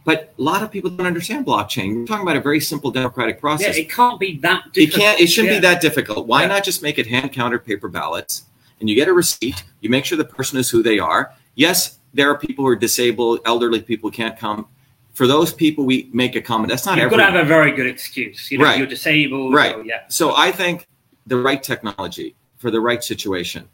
[0.04, 1.96] but a lot of people don't understand blockchain.
[2.00, 3.76] We're talking about a very simple democratic process.
[3.76, 4.64] yeah, it can't be that.
[4.66, 5.02] It Difficult.
[5.02, 5.20] can't.
[5.20, 5.60] It shouldn't Yeah.
[5.60, 6.26] be that difficult.
[6.26, 6.48] Why Yeah.
[6.48, 8.44] not just make it hand counted paper ballots,
[8.80, 9.64] and you get a receipt.
[9.80, 11.32] You make sure the person is who they are.
[11.54, 14.66] Yes, there are people who are disabled, elderly people can't come.
[15.14, 16.68] For those people, we make a comment.
[16.70, 18.50] That's not You've got to have a very good excuse.
[18.50, 18.78] You know, Right.
[18.78, 19.54] you're disabled.
[19.54, 19.76] Right.
[19.76, 20.00] Or, yeah.
[20.08, 20.86] So I think
[21.26, 23.68] the right technology for the right situation.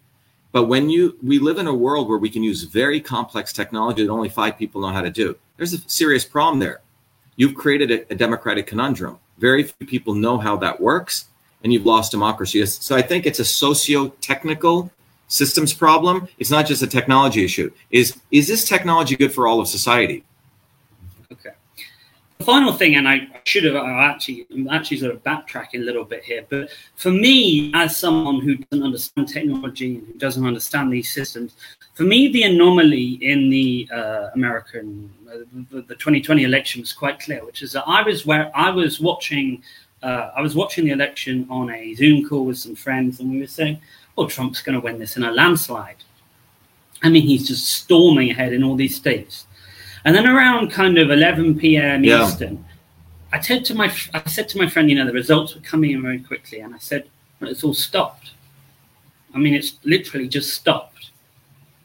[0.52, 4.04] But when you we live in a world where we can use very complex technology
[4.04, 6.80] that only five people know how to do, there's a serious problem there.
[7.36, 9.18] You've created a, a democratic conundrum.
[9.38, 11.26] Very few people know how that works,
[11.62, 12.64] and you've lost democracy.
[12.66, 14.90] So I think it's a socio-technical
[15.28, 16.28] systems problem.
[16.38, 17.70] It's not just a technology issue.
[17.90, 20.24] Is is this technology good for all of society?
[21.32, 21.50] Okay.
[22.44, 26.04] Final thing, and I should have I actually, I'm actually sort of backtracking a little
[26.04, 30.90] bit here, but for me, as someone who doesn't understand technology and who doesn't understand
[30.90, 31.54] these systems,
[31.94, 37.20] for me, the anomaly in the uh, American, uh, the, the 2020 election was quite
[37.20, 39.62] clear, which is that I was where I was watching,
[40.02, 43.40] uh, I was watching the election on a Zoom call with some friends, and we
[43.40, 43.80] were saying,
[44.16, 45.96] "Oh, Trump's going to win this in a landslide."
[47.02, 49.46] I mean, he's just storming ahead in all these states.
[50.04, 52.04] And then around kind of 11 p.m.
[52.04, 52.26] Yeah.
[52.26, 52.64] Eastern,
[53.32, 55.92] I said to my I said to my friend, you know, the results were coming
[55.92, 57.08] in very quickly, and I said,
[57.38, 58.32] well, it's all stopped.
[59.34, 61.10] I mean, it's literally just stopped,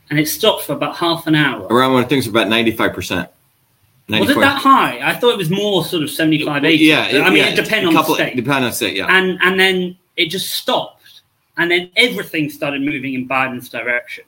[0.09, 1.67] and it stopped for about half an hour.
[1.67, 3.29] Around when things were about ninety-five percent.
[4.07, 4.99] Was it that high?
[5.01, 6.83] I thought it was more sort of 75, 80.
[6.83, 8.35] Yeah, I mean, yeah, it depends on the state.
[8.35, 9.07] Depend on state, yeah.
[9.09, 11.21] And and then it just stopped,
[11.57, 14.25] and then everything started moving in Biden's direction,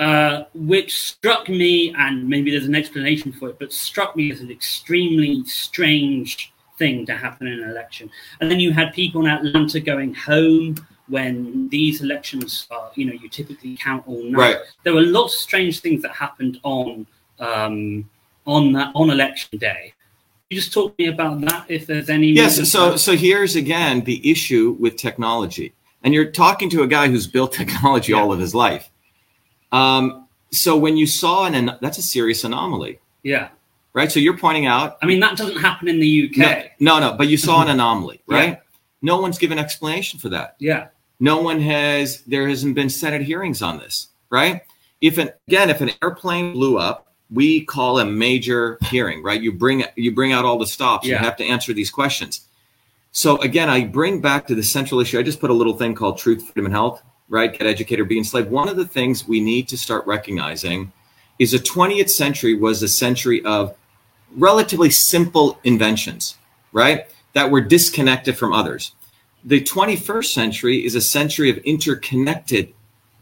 [0.00, 4.40] uh, which struck me, and maybe there's an explanation for it, but struck me as
[4.40, 8.10] an extremely strange thing to happen in an election.
[8.40, 10.76] And then you had people in Atlanta going home
[11.08, 14.38] when these elections are, you know, you typically count all night.
[14.38, 14.56] Right.
[14.84, 17.06] There were lots of strange things that happened on
[17.38, 18.08] um,
[18.46, 19.92] on that on election day.
[19.92, 22.52] Can you just talk to me about that if there's any Yes.
[22.52, 27.08] reason So so here's again the issue with technology, and you're talking to a guy
[27.08, 28.90] who's built technology all of his life.
[29.72, 33.48] Um, so when you saw an, an that's a serious anomaly, yeah.
[33.92, 34.10] right?
[34.10, 36.70] So you're pointing out I mean, that doesn't happen in the UK.
[36.80, 38.36] no, no, no, but you saw an anomaly, Yeah.
[38.36, 38.60] right?
[39.02, 40.56] No one's given explanation for that.
[40.58, 40.88] Yeah.
[41.20, 42.22] No one has.
[42.22, 44.62] There hasn't been Senate hearings on this, right?
[45.00, 49.40] If an again, if an airplane blew up, we call a major hearing, right?
[49.40, 51.06] You bring you bring out all the stops.
[51.06, 52.46] You have to answer these questions.
[53.12, 55.18] So again, I bring back to the central issue.
[55.18, 57.52] I just put a little thing called truth, freedom, and health, right?
[57.52, 58.50] Get educated, be enslaved.
[58.50, 60.92] One of the things we need to start recognizing
[61.38, 63.74] is the 20th century was a century of
[64.36, 66.36] relatively simple inventions,
[66.72, 67.06] right?
[67.32, 68.92] That were disconnected from others.
[69.44, 72.74] The 21st century is a century of interconnected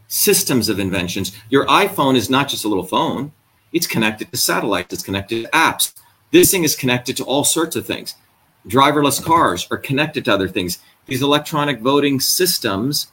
[0.07, 1.31] systems of inventions.
[1.49, 3.31] Your iPhone is not just a little phone,
[3.71, 5.93] it's connected to satellites, it's connected to apps.
[6.31, 8.15] This thing is connected to all sorts of things.
[8.67, 10.79] Driverless cars are connected to other things.
[11.05, 13.07] These electronic voting systems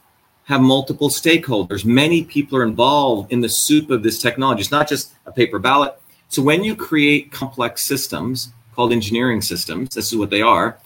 [0.47, 1.85] have multiple stakeholders.
[1.85, 4.61] Many people are involved in the soup of this technology.
[4.61, 5.99] It's not just a paper ballot.
[6.29, 10.79] So when you create complex systems called engineering systems, this is what they are,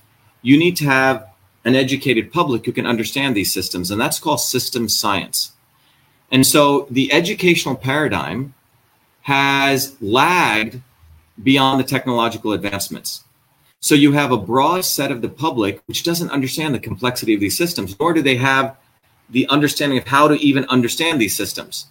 [0.43, 1.29] you need to have
[1.67, 5.53] an educated public who can understand these systems, and that's called system science.
[6.31, 8.55] And so the educational paradigm
[9.23, 10.81] has lagged
[11.43, 13.25] beyond the technological advancements.
[13.81, 17.41] So you have a broad set of the public which doesn't understand the complexity of
[17.41, 18.77] these systems, nor do they have
[19.31, 21.87] the understanding of how to even understand these systems.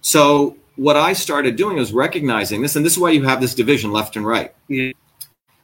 [0.00, 3.54] So what I started doing was recognizing this, and this is why you have this
[3.54, 4.54] division left and right.
[4.68, 4.92] Yeah.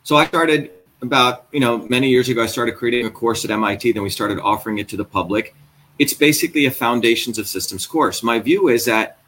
[0.02, 2.42] So I started about you know many years ago.
[2.42, 3.92] I started creating a course at MIT.
[3.92, 5.54] Then we started offering it to the public.
[5.98, 8.22] It's basically a foundations of systems course.
[8.22, 9.18] My view is that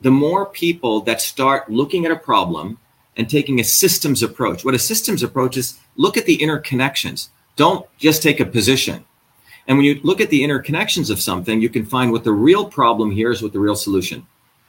[0.00, 2.78] the more people that start looking at a problem
[3.16, 4.64] and taking a systems approach.
[4.64, 7.28] What a systems approach is look at the interconnections.
[7.56, 9.04] Don't just take a position.
[9.68, 12.64] And when you look at the interconnections of something, you can find what the real
[12.68, 14.26] problem here is with the real solution.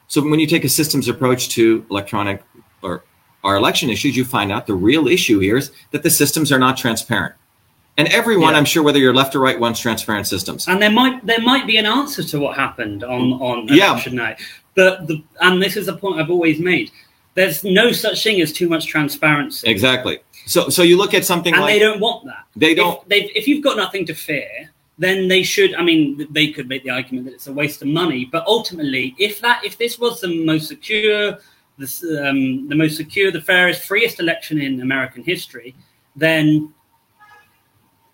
[0.08, 2.44] So when you take a systems approach to electronic
[2.82, 3.04] or
[3.44, 6.60] our election issues, you find out the real issue here is that the systems are
[6.60, 7.34] not transparent.
[7.98, 8.58] And everyone, Yeah.
[8.60, 10.68] I'm sure, whether you're left or right, wants transparent systems.
[10.68, 13.92] and there might there might be an answer to what happened on on Yeah.
[13.92, 14.38] election night.
[14.76, 16.92] But the and this is a point I've always made.
[17.36, 20.20] There's no such thing as too much transparency, Exactly.
[20.46, 22.44] So so you look at something and like they don't want that.
[22.56, 25.74] They don't- If, if you've got nothing to fear, then they should.
[25.76, 28.26] I mean, they could make the argument that it's a waste of money.
[28.26, 31.40] But ultimately, if that if this was the most secure,
[31.78, 35.74] the um, the most secure, the fairest, freest election in American history,
[36.16, 36.74] then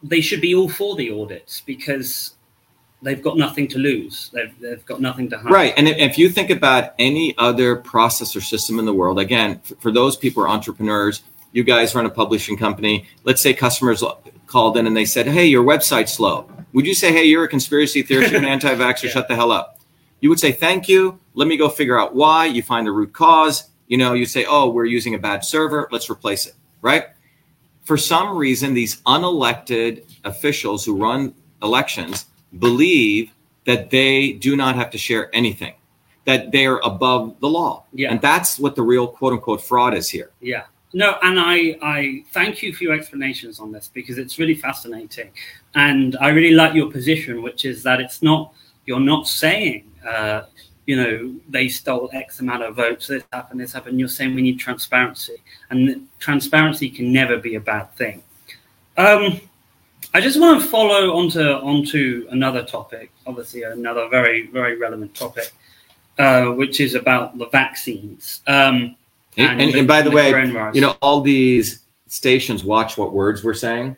[0.03, 2.35] they should be all for the audits because
[3.01, 4.29] they've got nothing to lose.
[4.33, 5.51] They've, they've got nothing to hide.
[5.51, 5.73] Right.
[5.77, 9.91] And if- you think about any other process or system in the world, again, for
[9.91, 13.07] those people who are entrepreneurs, you guys run a publishing company.
[13.23, 14.03] Let's say customers
[14.45, 16.47] called in and they said, Hey, your website's slow.
[16.75, 19.09] Would you say, Hey, you're a conspiracy theorist, you're an anti vaxxer, Yeah.
[19.11, 19.79] shut the hell up?
[20.19, 21.19] You would say, Thank you.
[21.33, 22.45] Let me go figure out why.
[22.45, 23.69] You find the root cause.
[23.87, 25.87] You know, you say, Oh, we're using a bad server.
[25.91, 26.53] Let's replace it.
[26.81, 27.05] Right.
[27.83, 32.25] For some reason, these unelected officials who run elections
[32.59, 33.31] believe
[33.65, 35.73] that they do not have to share anything,
[36.25, 37.85] that they're above the law.
[37.93, 38.11] Yeah.
[38.11, 40.31] And that's what the real quote unquote fraud is here.
[40.41, 40.63] Yeah.
[40.95, 45.29] No, and I, I thank you for your explanations on this because it's really fascinating.
[45.75, 48.53] And I really like your position, which is that it's not,
[48.85, 50.43] you're not saying, uh,
[50.85, 53.99] you know, they stole X amount of votes, this happened, this happened.
[53.99, 55.35] You're saying we need transparency.
[55.69, 58.23] And transparency can never be a bad thing.
[58.95, 59.41] Um,
[60.13, 65.51] I just want to follow onto onto another topic, obviously another very very relevant topic,
[66.17, 68.39] uh, which is about the vaccines.
[68.47, 68.95] Um,
[69.37, 70.29] And, and, and by the way,
[70.73, 73.97] you know, all these stations watch what words we're saying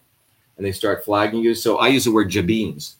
[0.58, 1.54] and they start flagging you.
[1.54, 2.98] So I use the word jabines.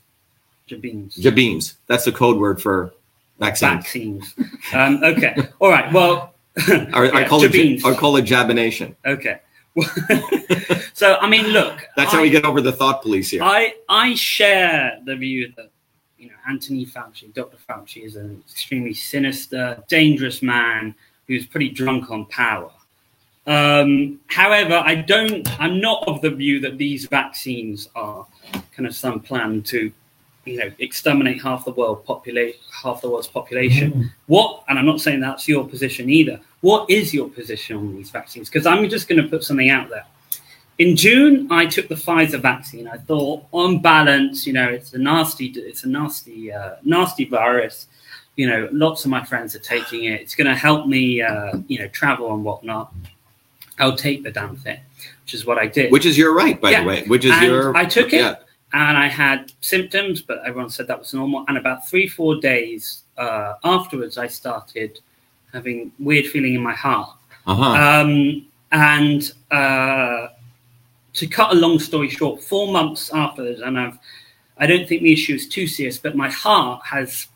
[0.68, 1.16] Jabins.
[1.16, 1.78] Jabines.
[1.88, 2.94] That's the code word for
[3.40, 3.84] vaccines.
[3.84, 4.34] vaccines.
[4.74, 5.36] Um, okay.
[5.60, 5.92] All right.
[5.92, 6.34] Well,
[6.68, 7.86] I, yeah, call it.
[7.86, 8.96] I call it jabination.
[9.06, 9.40] Okay.
[10.94, 11.88] so I mean, look.
[11.96, 13.44] That's I, how we get over the thought police here.
[13.44, 15.70] I I share the view that
[16.18, 17.58] you know Anthony Fauci, Dr.
[17.70, 20.96] Fauci, is an extremely sinister, dangerous man
[21.28, 22.72] who's pretty drunk on power.
[23.46, 25.48] Um, however, I don't.
[25.60, 28.26] I'm not of the view that these vaccines are
[28.74, 29.92] kind of some plan to,
[30.46, 34.12] you know, exterminate half the world populate half the world's population.
[34.28, 34.64] What?
[34.68, 36.42] And I'm not saying that's your position either.
[36.60, 38.50] What is your position on these vaccines?
[38.50, 40.06] Because I'm just going to put something out there.
[40.80, 42.88] In June, I took the Pfizer vaccine.
[42.88, 47.88] I thought, on balance, you know, it's a nasty, it's a nasty, uh, nasty virus.
[48.38, 50.22] You know, lots of my friends are taking it.
[50.22, 52.94] It's going to help me, uh, you know, travel and whatnot.
[53.80, 54.80] I'll take the damn thing,
[55.24, 55.92] which is what I did.
[55.92, 56.82] Which is your right, by Yeah.
[56.82, 57.04] the way.
[57.08, 57.76] Which is And your.
[57.76, 58.22] I took it.
[58.22, 58.36] Yeah.
[58.74, 61.46] and I had symptoms, but everyone said that was normal.
[61.48, 65.00] And about three, four days uh, afterwards, I started
[65.54, 67.10] having weird feeling in my heart.
[67.48, 67.64] Uh-huh.
[67.64, 70.28] Um, and uh,
[71.14, 73.98] to cut a long story short, four months afterwards, and I've,
[74.58, 77.28] I don't think the issue is too serious, but my heart has,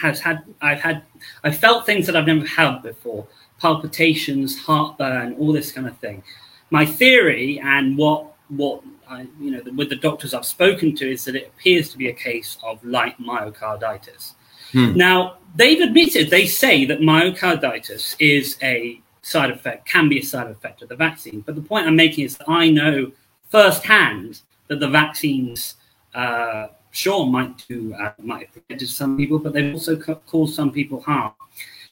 [0.00, 1.02] has had, I've had,
[1.42, 3.26] I've felt things that I've never had before,
[3.60, 6.22] palpitations, heartburn, all this kind of thing.
[6.70, 11.24] My theory and what, what I, you know, with the doctors I've spoken to is
[11.24, 14.32] that it appears to be a case of light myocarditis.
[14.72, 14.96] Hmm.
[14.96, 20.50] Now, they've admitted, they say that myocarditis is a side effect, can be a side
[20.50, 21.40] effect of the vaccine.
[21.40, 23.12] But the point I'm making is that I know
[23.50, 25.76] firsthand that the vaccines,
[26.14, 30.70] uh, sure, might do, uh, might have some people, but they've also ca- caused some
[30.70, 31.32] people harm.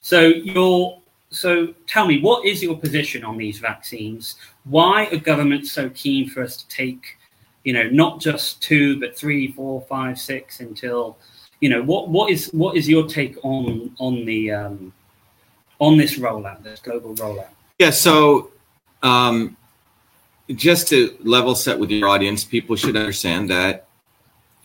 [0.01, 0.99] So you're,
[1.29, 4.35] so tell me, what is your position on these vaccines?
[4.63, 7.17] Why are governments so keen for us to take,
[7.63, 11.17] you know, not just two, but three, four, five, six until
[11.59, 14.91] you know what what is what is your take on on the um,
[15.79, 17.47] on this rollout, this global rollout?
[17.79, 17.91] Yeah.
[17.91, 18.51] So,
[19.01, 19.55] um,
[20.49, 23.87] just to level set with your audience, people should understand that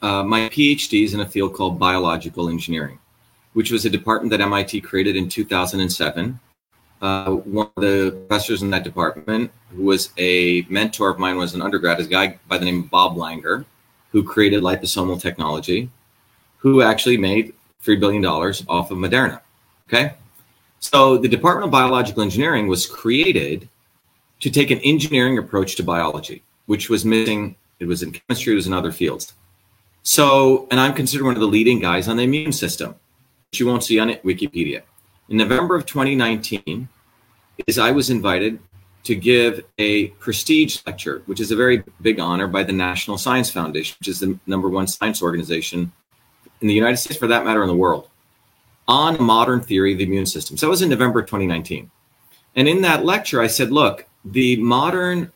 [0.03, 2.99] uh, my PhD is in a field called biological engineering,
[3.53, 6.39] which was a department that MIT created in 2007.
[7.01, 11.55] Uh, one of the professors in that department, who was a mentor of mine, was
[11.55, 13.65] an undergrad, is a guy by the name of Bob Langer,
[14.11, 15.91] who created liposomal technology,
[16.59, 19.41] who actually made $3 billion off of Moderna.
[19.89, 20.15] Okay.
[20.81, 23.69] So the Department of Biological Engineering was created
[24.41, 27.57] to take an engineering approach to biology, which was missing.
[27.81, 29.35] It was in chemistry, it was in other fields.
[30.09, 32.95] So, and I'm considered one of the leading guys on the immune system,
[33.51, 34.81] which you won't see on it, Wikipedia.
[35.29, 36.89] In November of 2019,
[37.67, 38.59] is I was invited
[39.05, 43.51] to give a prestige lecture, which is a very big honor by the National Science
[43.51, 45.93] Foundation, which is the number one science organization
[46.63, 48.09] in the United States, for that matter, in the world,
[48.89, 50.57] on modern theory of the immune system.
[50.57, 51.91] So that was in November 2019.
[52.57, 55.33] And in that lecture, I said, look, the modern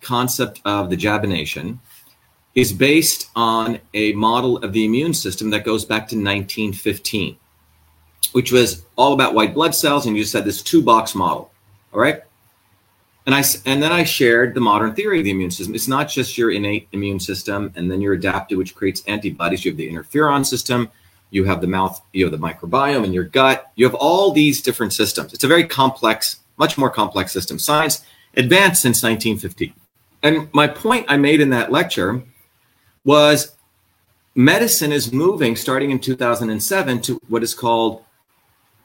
[0.00, 1.80] concept of the jabination
[2.54, 7.36] is based on a model of the immune system that goes back to 1915,
[8.32, 10.06] which was all about white blood cells.
[10.06, 11.50] And you just had this two box model.
[11.92, 12.22] All right.
[13.26, 15.74] And I and then I shared the modern theory of the immune system.
[15.74, 19.64] It's not just your innate immune system and then your adaptive, which creates antibodies.
[19.64, 20.90] You have the interferon system,
[21.28, 23.70] you have the mouth, you have the microbiome in your gut.
[23.74, 25.34] You have all these different systems.
[25.34, 27.58] It's a very complex, much more complex system.
[27.58, 28.02] Science
[28.34, 29.74] advanced since 1950.
[30.22, 32.22] And my point I made in that lecture
[33.04, 33.56] was
[34.34, 38.04] medicine is moving starting in 2007 to what is called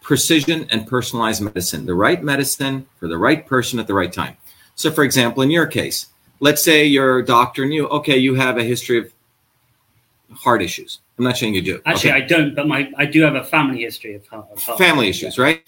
[0.01, 4.36] precision and personalized medicine, the right medicine for the right person at the right time.
[4.76, 6.07] So, for example, in your case,
[6.39, 9.11] let's say your doctor knew, okay, you have a history of
[10.36, 10.99] heart issues.
[11.18, 11.82] I'm not saying you do.
[11.86, 12.24] Actually, okay?
[12.24, 14.47] I don't, but my I do have a family history of heart.
[14.51, 15.64] Of heart family issues, right?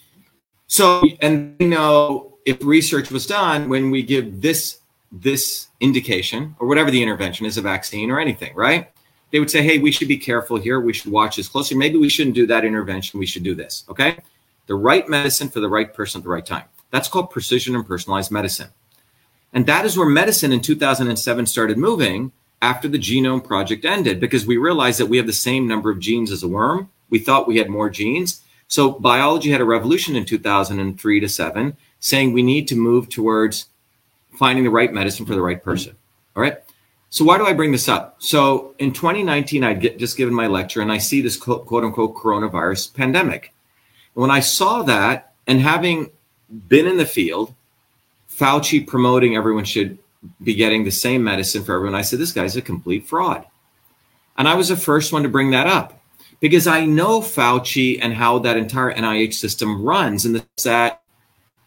[0.68, 4.80] So, and you know, if research was done when we give this
[5.22, 8.92] this indication or whatever the intervention is, a vaccine or anything, right?
[9.32, 10.80] They would say, hey, we should be careful here.
[10.80, 11.78] We should watch this closely.
[11.78, 13.20] Maybe we shouldn't do that intervention.
[13.20, 13.86] We should do this.
[13.90, 14.18] Okay.
[14.68, 16.66] The right medicine for the right person at the right time.
[16.92, 18.70] That's called precision and personalized medicine.
[19.54, 24.46] And that is where medicine in 2007 started moving after the genome project ended because
[24.46, 26.90] we realized that we have the same number of genes as a worm.
[27.10, 28.42] We thought we had more genes.
[28.68, 33.68] So biology had a revolution in 2003 to 7 saying we need to move towards
[34.38, 35.96] finding the right medicine for the right person.
[36.36, 36.58] All right.
[37.10, 38.18] So why do I bring this up?
[38.20, 41.84] So in 2019, I'd get, just given my lecture and I see this quote, quote
[41.84, 43.54] unquote coronavirus pandemic.
[44.14, 46.12] When I saw that and having
[46.68, 47.54] been in the field,
[48.30, 49.98] Fauci promoting everyone should
[50.44, 53.46] be getting the same medicine for everyone, I said, this guy's a complete fraud.
[54.38, 56.02] And I was the first one to bring that up
[56.40, 61.02] because I know Fauci and how that entire NIH system runs and that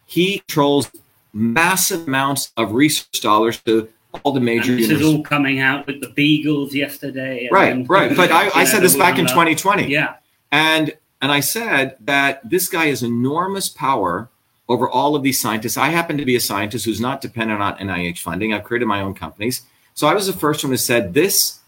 [0.05, 0.91] he controls
[1.33, 3.89] massive amounts of research dollars to
[4.23, 4.71] all the major.
[4.71, 7.47] And this is all coming out with the Beagles yesterday.
[7.51, 8.15] Right, right.
[8.15, 9.87] But I, I said this back in 2020.
[9.87, 10.15] Yeah.
[10.51, 14.29] And and I said that this guy has enormous power
[14.67, 15.77] over all of these scientists.
[15.77, 18.53] I happen to be a scientist who's not dependent on NIH funding.
[18.53, 19.63] I've created my own companies.
[19.93, 21.59] So I was the first one who said this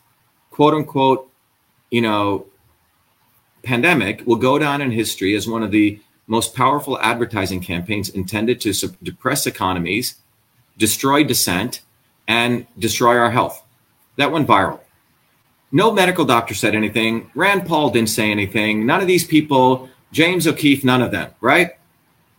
[0.52, 1.30] quote unquote,
[1.90, 2.46] you know,
[3.64, 8.62] pandemic will go down in history as one of the most powerful advertising campaigns intended
[8.62, 10.16] to depress economies,
[10.78, 11.82] destroy dissent,
[12.28, 13.64] and destroy our health.
[14.18, 14.80] That went viral.
[15.72, 17.32] No medical doctor said anything.
[17.34, 18.86] Rand Paul didn't say anything.
[18.86, 21.72] None of these people, James O'Keefe, none of them, right?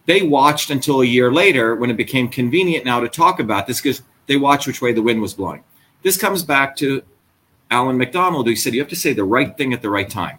[0.07, 3.81] They watched until a year later when it became convenient now to talk about this
[3.81, 5.65] because they watched which way the wind was blowing.
[6.03, 7.03] This comes back to
[7.71, 10.39] Allan McDonald, who said you have to say the right thing at the right time.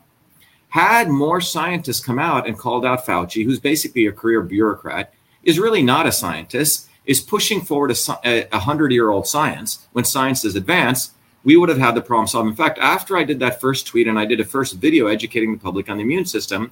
[0.73, 5.13] Had more scientists come out and called out Fauci, who's basically a career bureaucrat,
[5.43, 10.03] is really not a scientist, is pushing forward a, a hundred year old science when
[10.03, 11.11] science is advanced,
[11.43, 12.49] we would have had the problem solved.
[12.49, 15.51] In fact, after I did that first tweet and I did a first video educating
[15.51, 16.71] the public on the immune system,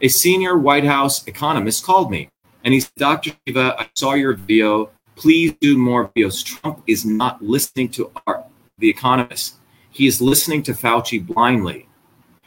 [0.00, 2.28] a senior White House economist called me
[2.62, 3.32] and he said, Dr.
[3.44, 4.90] Shiva, I saw your video.
[5.16, 6.44] Please do more videos.
[6.44, 8.44] Trump is not listening to our,
[8.78, 9.54] the economists.
[9.90, 11.88] He is listening to Fauci blindly.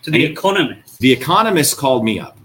[0.06, 0.85] To the Economist.
[1.00, 2.38] The Economist called me up.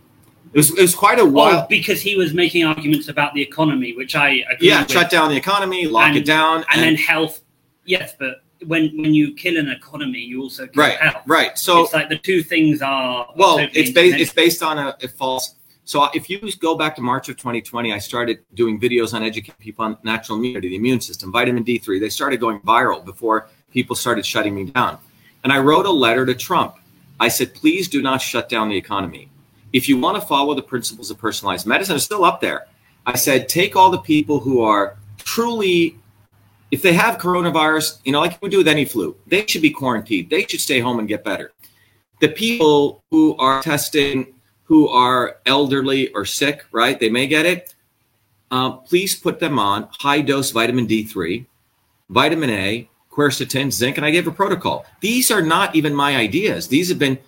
[0.52, 1.62] It was, it was quite a oh, while.
[1.64, 4.90] Oh, because he was making arguments about the economy, which I agree yeah, with.
[4.90, 7.40] shut down the economy, lock And- it down, And, then health.
[7.84, 11.22] Yes, but when when you kill an economy, you also kill right, health.
[11.26, 11.58] right.
[11.58, 13.28] So it's like the two things are.
[13.36, 15.54] well, it's based it's based on a, a false.
[15.84, 19.56] So if you go back to March of 2020, I started doing videos on educating
[19.58, 21.98] people on natural immunity, the immune system, vitamin D3.
[21.98, 24.98] They started going viral before people started shutting me down.
[25.42, 26.76] And I wrote a letter to Trump.
[27.20, 29.30] I said, please do not shut down the economy.
[29.72, 32.66] If you want to follow the principles of personalized medicine, it's still up there.
[33.06, 36.00] I said, take all the people who are truly
[36.70, 39.70] if they have coronavirus, you know, like we do with any flu, they should be
[39.70, 40.30] quarantined.
[40.30, 41.52] They should stay home and get better.
[42.20, 46.98] The people who are testing, who are elderly or sick, right?
[46.98, 47.74] They may get it.
[48.50, 51.46] Uh, please put them on high dose vitamin D3,
[52.08, 54.86] vitamin A, quercetin, zinc, and I gave a protocol.
[55.00, 56.68] These are not even my ideas.
[56.68, 57.18] These have been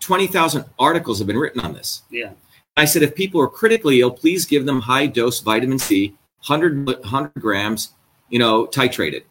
[0.00, 2.02] 20,000 articles have been written on this.
[2.10, 2.32] Yeah.
[2.76, 6.16] I said, if people are critically ill, please give them high dose vitamin C,
[6.46, 7.92] 100, 100 grams,
[8.28, 9.24] you know, titrated.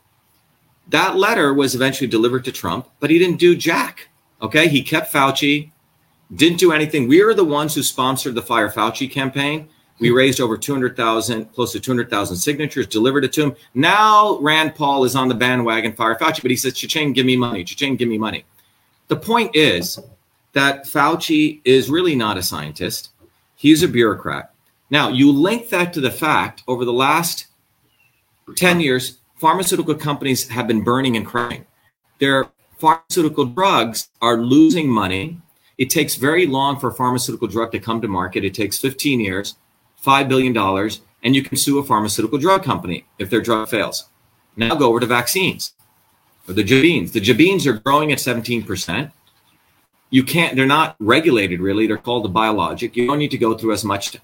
[0.87, 4.09] That letter was eventually delivered to Trump, but he didn't do jack.
[4.41, 4.67] Okay.
[4.67, 5.71] He kept Fauci,
[6.35, 7.07] didn't do anything.
[7.07, 9.69] We are the ones who sponsored the Fire Fauci campaign.
[9.99, 13.55] We raised over 200,000, close to 200,000 signatures, delivered it to him.
[13.73, 17.37] Now Rand Paul is on the bandwagon, Fire Fauci, but he says, Cha-ching, give me
[17.37, 17.63] money.
[17.63, 18.43] Cha-ching, give me money.
[19.07, 19.99] The point is
[20.51, 23.11] that Fauci is really not a scientist.
[23.55, 24.53] He's a bureaucrat.
[24.89, 27.47] Now, you link that to the fact over the last
[28.55, 31.65] 10 years, pharmaceutical companies have been burning and crying.
[32.19, 32.47] Their
[32.79, 35.41] pharmaceutical drugs are losing money.
[35.77, 38.43] It takes very long for a pharmaceutical drug to come to market.
[38.43, 39.55] It takes 15 years.
[40.05, 40.55] $5 billion,
[41.23, 44.05] and you can sue a pharmaceutical drug company if their drug fails.
[44.55, 45.73] Now go over to vaccines
[46.47, 47.11] or the jabines.
[47.11, 49.11] The jabines are growing at 17%.
[50.11, 51.87] You can't, they're not regulated really.
[51.87, 52.95] They're called a biologic.
[52.95, 54.17] You don't need to go through as much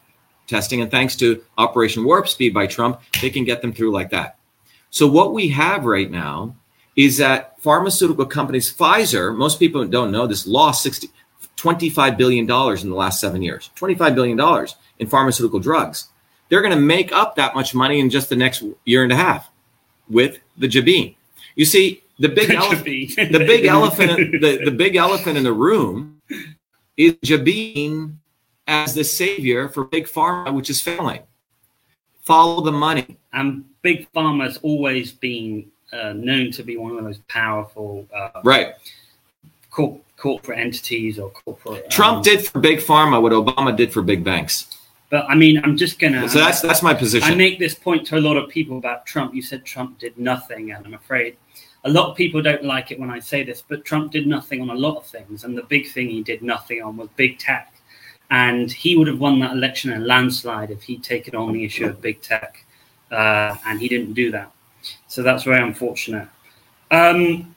[0.47, 0.81] testing.
[0.81, 4.37] And thanks to Operation Warp Speed by Trump, they can get them through like that.
[4.89, 6.55] So what we have right now
[6.95, 11.09] is that pharmaceutical companies, Pfizer, most people don't know this, lost 60,
[11.57, 13.69] $25 billion in the last seven years.
[13.77, 14.67] $25 billion
[15.01, 16.07] in pharmaceutical drugs.
[16.47, 19.15] They're going to make up that much money in just the next year and a
[19.15, 19.49] half
[20.09, 21.15] with the Jabin.
[21.55, 26.21] You see, the big elephant, the big elephant, the, the big elephant in the room
[26.95, 28.19] is Jabin
[28.67, 31.23] as the savior for big pharma, which is failing.
[32.21, 33.17] Follow the money.
[33.33, 38.07] And big pharma has always been uh, known to be one of the most powerful,
[38.15, 38.75] uh, right?
[39.71, 41.89] Corp- corporate entities or corporate.
[41.89, 44.67] Trump um, did for big pharma what Obama did for big banks.
[45.11, 46.27] But I mean, I'm just gonna.
[46.29, 47.29] So that's that's my position.
[47.29, 49.35] I make this point to a lot of people about Trump.
[49.35, 51.35] You said Trump did nothing, and I'm afraid
[51.83, 53.61] a lot of people don't like it when I say this.
[53.61, 56.41] But Trump did nothing on a lot of things, and the big thing he did
[56.41, 57.73] nothing on was big tech.
[58.29, 61.65] And he would have won that election in a landslide if he'd taken on the
[61.65, 62.65] issue of big tech,
[63.11, 64.49] uh, and he didn't do that.
[65.07, 66.29] So that's very unfortunate.
[66.89, 67.53] Um,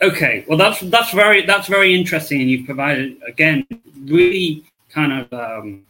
[0.00, 3.66] okay, well that's that's very that's very interesting, and you've provided again
[4.04, 5.82] really kind of um,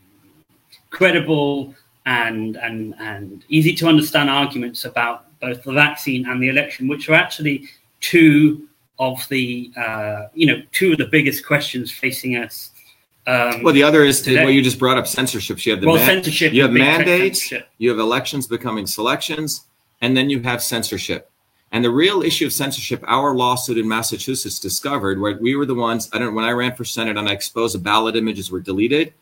[0.91, 1.74] credible
[2.07, 7.09] and and and easy to understand arguments about both the vaccine and the election, which
[7.09, 7.68] are actually
[8.01, 8.66] two
[8.99, 12.70] of the uh, you know two of the biggest questions facing us.
[13.26, 14.43] Um, well, the other is today.
[14.43, 15.64] well, you just brought up censorship.
[15.66, 16.55] You have the well, censorship.
[16.55, 17.53] You have mandates.
[17.76, 19.66] You have elections becoming selections,
[20.01, 21.30] and then you have censorship.
[21.70, 25.74] And the real issue of censorship, our lawsuit in Massachusetts discovered, where we were the
[25.74, 26.09] ones.
[26.14, 26.34] I don't.
[26.34, 29.12] When I ran for senate and I exposed the ballot images were deleted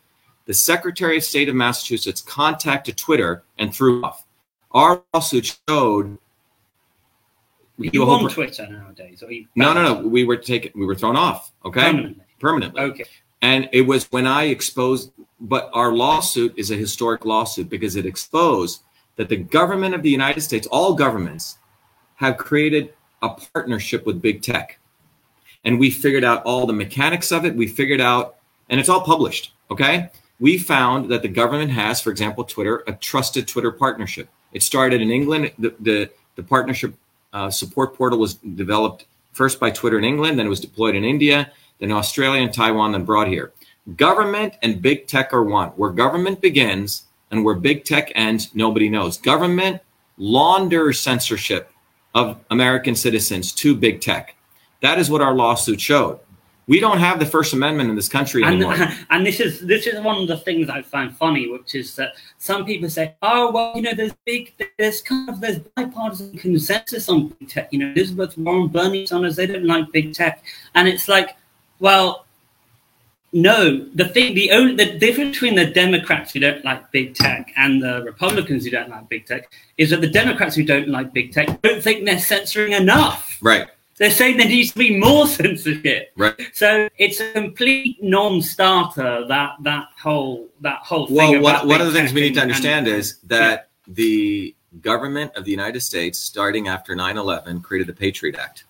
[0.47, 4.25] the Secretary of State of Massachusetts contacted Twitter and threw off.
[4.71, 6.17] Our lawsuit showed.
[7.77, 9.21] You on Twitter nowadays?
[9.21, 10.07] Or no, no, no.
[10.07, 10.71] We were taken.
[10.73, 11.51] We were thrown off.
[11.63, 12.25] Okay, permanently.
[12.39, 12.81] Permanently.
[12.81, 13.05] Okay.
[13.41, 15.11] And it was when I exposed.
[15.39, 18.81] But our lawsuit is a historic lawsuit because it exposed
[19.17, 21.59] that the government of the United States, all governments,
[22.15, 24.79] have created a partnership with big tech,
[25.65, 27.55] and we figured out all the mechanics of it.
[27.55, 28.37] We figured out,
[28.69, 29.53] and it's all published.
[29.69, 30.09] Okay
[30.39, 34.29] we found that the government has, for example, Twitter, a trusted Twitter partnership.
[34.53, 35.51] It started in England.
[35.57, 36.93] The, the, the partnership
[37.33, 41.03] uh, support portal was developed first by Twitter in England, then it was deployed in
[41.03, 43.53] India, then Australia and Taiwan, then brought here.
[43.95, 45.69] Government and big tech are one.
[45.69, 49.17] Where government begins and where big tech ends, nobody knows.
[49.17, 49.81] Government
[50.17, 51.71] launders censorship
[52.15, 54.35] of American citizens to big tech.
[54.81, 56.19] That is what our lawsuit showed.
[56.67, 58.73] We don't have the First Amendment in this country anymore.
[58.73, 61.95] And, and this is this is one of the things I find funny, which is
[61.95, 66.37] that some people say, "Oh, well, you know, there's big, there's kind of there's bipartisan
[66.37, 67.71] consensus on big tech.
[67.71, 70.43] You know, Elizabeth Warren, Bernie Sanders, they don't like big tech,"
[70.75, 71.37] and it's like,
[71.79, 72.25] well,
[73.33, 77.51] no, the thing, the only the difference between the Democrats who don't like big tech
[77.55, 81.13] and the Republicans who don't like big tech is that the Democrats who don't like
[81.13, 83.37] big tech don't think they're censoring enough.
[83.41, 83.67] Right.
[83.97, 86.11] They're saying there needs to be more censorship.
[86.15, 86.35] Right.
[86.53, 89.25] So it's a complete non-starter.
[89.27, 91.15] That that whole that whole thing.
[91.15, 93.93] Well, one, one of the things we need to understand and, is that yeah.
[93.95, 98.65] the government of the United States, starting after 9/11, created the Patriot Act,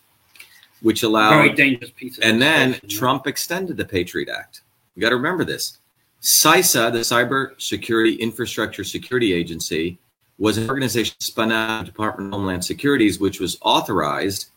[0.81, 2.17] which allowed very dangerous piece.
[2.19, 4.61] and then Trump extended the Patriot Act.
[4.95, 5.77] You got to remember this.
[6.21, 9.99] CISA, the Cyber Security Infrastructure Security Agency,
[10.39, 14.47] was an organization spun out of the Department of Homeland Securities, which was authorized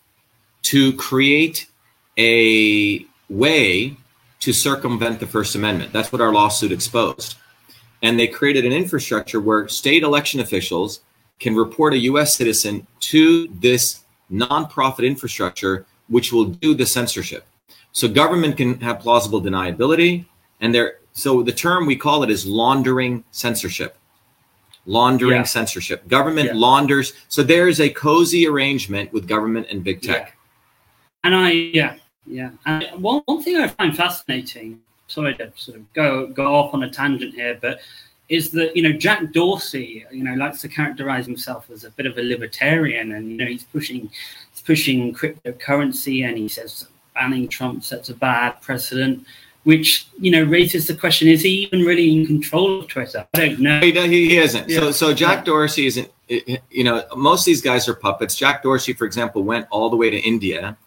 [0.63, 1.67] to create
[2.19, 3.97] a way
[4.41, 5.93] to circumvent the First Amendment.
[5.93, 7.37] That's what our lawsuit exposed.
[8.03, 11.01] And they created an infrastructure where state election officials
[11.39, 14.01] can report a US citizen to this
[14.33, 17.47] nonprofit infrastructure, which will do the censorship.
[17.93, 20.25] So government can have plausible deniability,
[20.61, 20.99] and there.
[21.13, 23.97] So the term we call it is laundering censorship.
[24.87, 25.43] Laundering Yeah.
[25.43, 26.09] censorship.
[26.09, 26.55] Government Yeah.
[26.55, 27.13] launders.
[27.29, 30.37] So there is a cozy arrangement with government and big tech.
[31.25, 31.97] And I, yeah,
[32.27, 32.51] yeah.
[32.67, 36.83] And one, one thing I find fascinating, sorry to sort of go go off on
[36.83, 37.81] a tangent here, but
[38.31, 42.07] is that you know Jack Dorsey, you know, likes to characterize himself as a bit
[42.07, 44.09] of a libertarian, and you know he's pushing
[44.53, 49.27] he's pushing cryptocurrency, and he says banning Trump sets a bad precedent.
[49.65, 53.27] Which you know raises the question: Is he even really in control of Twitter?
[53.35, 53.81] I don't know.
[53.81, 54.71] He, he, he isn't.
[54.71, 54.91] So, Yeah.
[54.93, 56.09] so Jack Dorsey isn't.
[56.29, 58.37] You know, most of these guys are puppets.
[58.37, 60.79] Jack Dorsey, for example, went all the way to India,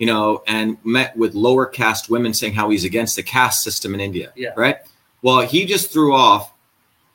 [0.00, 3.92] you know, and met with lower caste women, saying how he's against the caste system
[3.92, 4.32] in India.
[4.34, 4.54] Yeah.
[4.56, 4.78] Right.
[5.20, 6.54] Well, he just threw off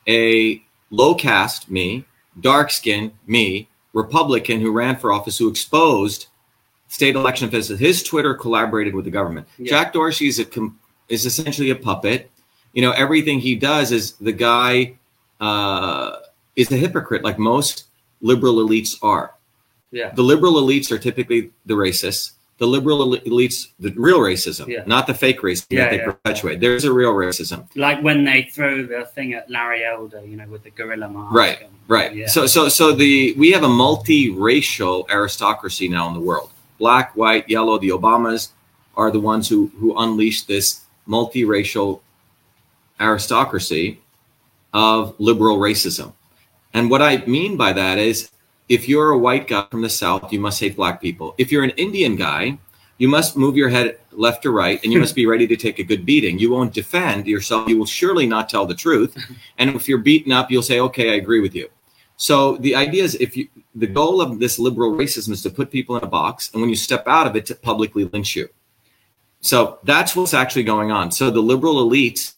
[0.06, 2.04] a low caste me,
[2.40, 6.28] dark skin me, Republican who ran for office who exposed
[6.86, 7.80] state election officials.
[7.80, 9.48] His Twitter collaborated with the government.
[9.58, 9.70] Yeah.
[9.70, 10.78] Jack Dorsey is a com-
[11.08, 12.30] is essentially a puppet.
[12.72, 14.96] You know, everything he does is the guy
[15.40, 16.18] uh,
[16.54, 17.86] is a hypocrite, like most
[18.20, 19.34] liberal elites are.
[19.90, 20.12] Yeah.
[20.14, 22.32] The liberal elites are typically the racists.
[22.58, 24.82] The liberal elites, the real racism, Yeah.
[24.86, 26.04] not the fake racism Yeah, that they yeah.
[26.06, 26.58] perpetuate.
[26.58, 27.66] There's a real racism.
[27.76, 31.34] Like when they throw the thing at Larry Elder, you know, with the gorilla mask.
[31.34, 32.28] Right, and- Right.
[32.28, 36.50] So so so the we have a multiracial aristocracy now in the world.
[36.78, 38.48] Black, white, yellow, the Obamas
[38.96, 42.00] are the ones who who unleashed this multiracial
[43.00, 44.00] aristocracy
[44.72, 46.12] of liberal racism.
[46.74, 48.30] And what I mean by that is
[48.68, 51.34] if you're a white guy from the south, you must hate black people.
[51.38, 52.58] If you're an Indian guy,
[52.98, 55.78] you must move your head left to right and you must be ready to take
[55.78, 56.38] a good beating.
[56.38, 57.68] You won't defend yourself.
[57.68, 59.16] You will surely not tell the truth.
[59.58, 61.68] And if you're beaten up, you'll say, okay, I agree with you.
[62.18, 65.70] So the idea is if you, the goal of this liberal racism is to put
[65.70, 66.50] people in a box.
[66.52, 68.48] And when you step out of it, to publicly lynch you.
[69.40, 71.10] So that's what's actually going on.
[71.10, 72.34] So the liberal elites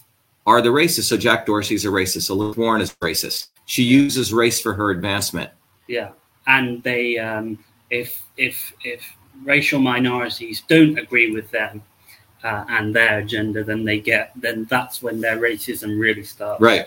[0.46, 1.04] are the racists.
[1.04, 2.30] So Jack Dorsey's a racist.
[2.30, 3.48] Elizabeth Warren is a racist.
[3.66, 5.50] She uses race for her advancement.
[5.88, 6.10] Yeah,
[6.48, 7.58] and they um,
[7.90, 11.80] if if if racial minorities don't agree with them
[12.42, 16.60] uh, and their agenda, then they get then that's when their racism really starts.
[16.60, 16.86] Right.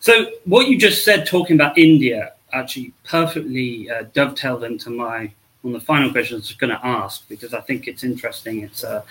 [0.00, 5.76] So what you just said, talking about India, actually perfectly uh, dovetailed into my one
[5.76, 8.62] of the final questions I was going to ask because I think it's interesting.
[8.62, 9.04] It's a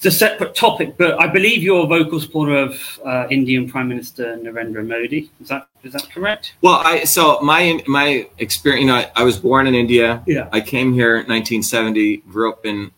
[0.00, 3.86] it's a separate topic, but I believe you're a vocal supporter of uh, Indian Prime
[3.86, 5.30] Minister Narendra Modi.
[5.42, 6.54] Is that is that correct?
[6.62, 8.80] Well, I so my my experience.
[8.80, 10.22] You know, I, I was born in India.
[10.26, 10.48] Yeah.
[10.52, 12.16] I came here in 1970.
[12.32, 12.90] Grew up in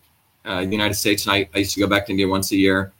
[0.45, 2.55] uh, the United States, and I, I used to go back to India once a
[2.55, 2.93] year.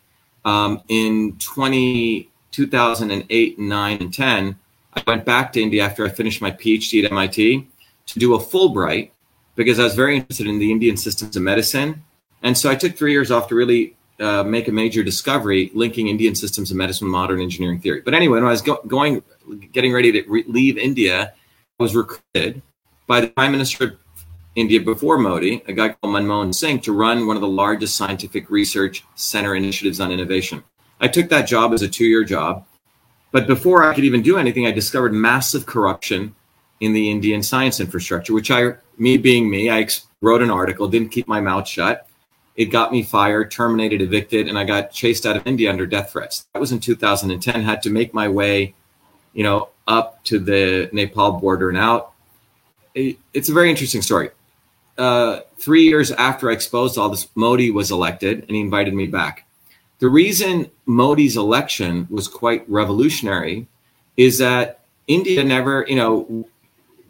[0.43, 4.56] Um, in 20, 2008, 9, and 10,
[4.95, 7.66] I went back to India after I finished my PhD at MIT
[8.08, 9.12] to do a Fulbright
[9.56, 12.04] because I was very interested in the Indian systems of medicine.
[12.44, 16.08] And so I took three years off to really uh, make a major discovery linking
[16.08, 18.02] Indian systems of medicine with modern engineering theory.
[18.02, 19.24] But anyway, when I was go- going,
[19.72, 21.34] getting ready to re- leave India,
[21.80, 22.62] I was recruited
[23.08, 23.94] by the Prime Minister of
[24.56, 28.50] India before Modi, a guy called Manmohan Singh, to run one of the largest scientific
[28.52, 30.64] research center initiatives on innovation.
[31.00, 32.66] I took that job as a two year job.
[33.32, 36.36] But before I could even do anything, I discovered massive corruption
[36.82, 40.88] in the Indian science infrastructure, which I, me being me, I ex- wrote an article,
[40.88, 42.08] didn't keep my mouth shut.
[42.56, 46.12] It got me fired, terminated, evicted, and I got chased out of India under death
[46.12, 46.45] threats.
[46.54, 47.64] That was in 2010.
[47.64, 48.76] Had to make my way,
[49.34, 52.12] you know, up to the Nepal border and out.
[52.93, 54.30] It- it's a very interesting story.
[54.97, 59.08] Uh, three years after I exposed all this, Modi was elected, and he invited me
[59.08, 59.47] back.
[59.97, 63.68] The reason Modi's election was quite revolutionary
[64.16, 66.45] is that India never, you know,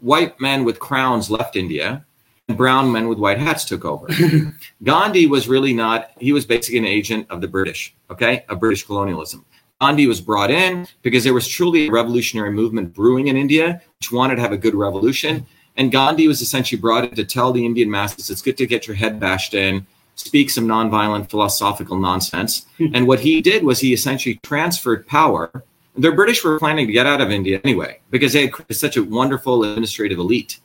[0.00, 2.04] white men with crowns left India
[2.48, 4.06] brown men with white hats took over.
[4.82, 8.84] Gandhi was really not, he was basically an agent of the British, okay, of British
[8.84, 9.44] colonialism.
[9.80, 14.12] Gandhi was brought in because there was truly a revolutionary movement brewing in India, which
[14.12, 15.46] wanted to have a good revolution.
[15.76, 18.86] And Gandhi was essentially brought in to tell the Indian masses it's good to get
[18.86, 22.66] your head bashed in, speak some nonviolent philosophical nonsense.
[22.78, 25.64] and what he did was he essentially transferred power.
[25.96, 29.02] The British were planning to get out of India anyway because they had such a
[29.02, 30.60] wonderful administrative elite.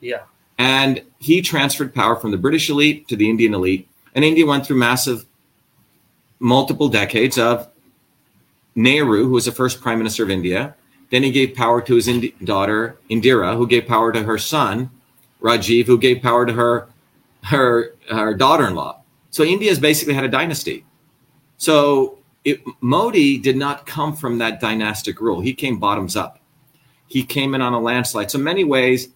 [0.00, 0.22] Yeah.
[0.60, 3.88] And he transferred power from the British elite to the Indian elite.
[4.14, 5.24] And India went through massive,
[6.38, 7.66] multiple decades of
[8.74, 10.76] Nehru, who was the first prime minister of India,
[11.10, 14.90] Then he gave power to his Indi- daughter Indira, who gave power to her son
[15.42, 16.88] Rajiv, who gave power to her
[17.44, 19.02] her her daughter-in-law.
[19.30, 20.84] So India has basically had a dynasty.
[21.56, 25.40] So it, Modi did not come from that dynastic rule.
[25.40, 26.38] He came bottoms up.
[27.08, 28.30] He came in on a landslide.
[28.30, 29.08] So many ways,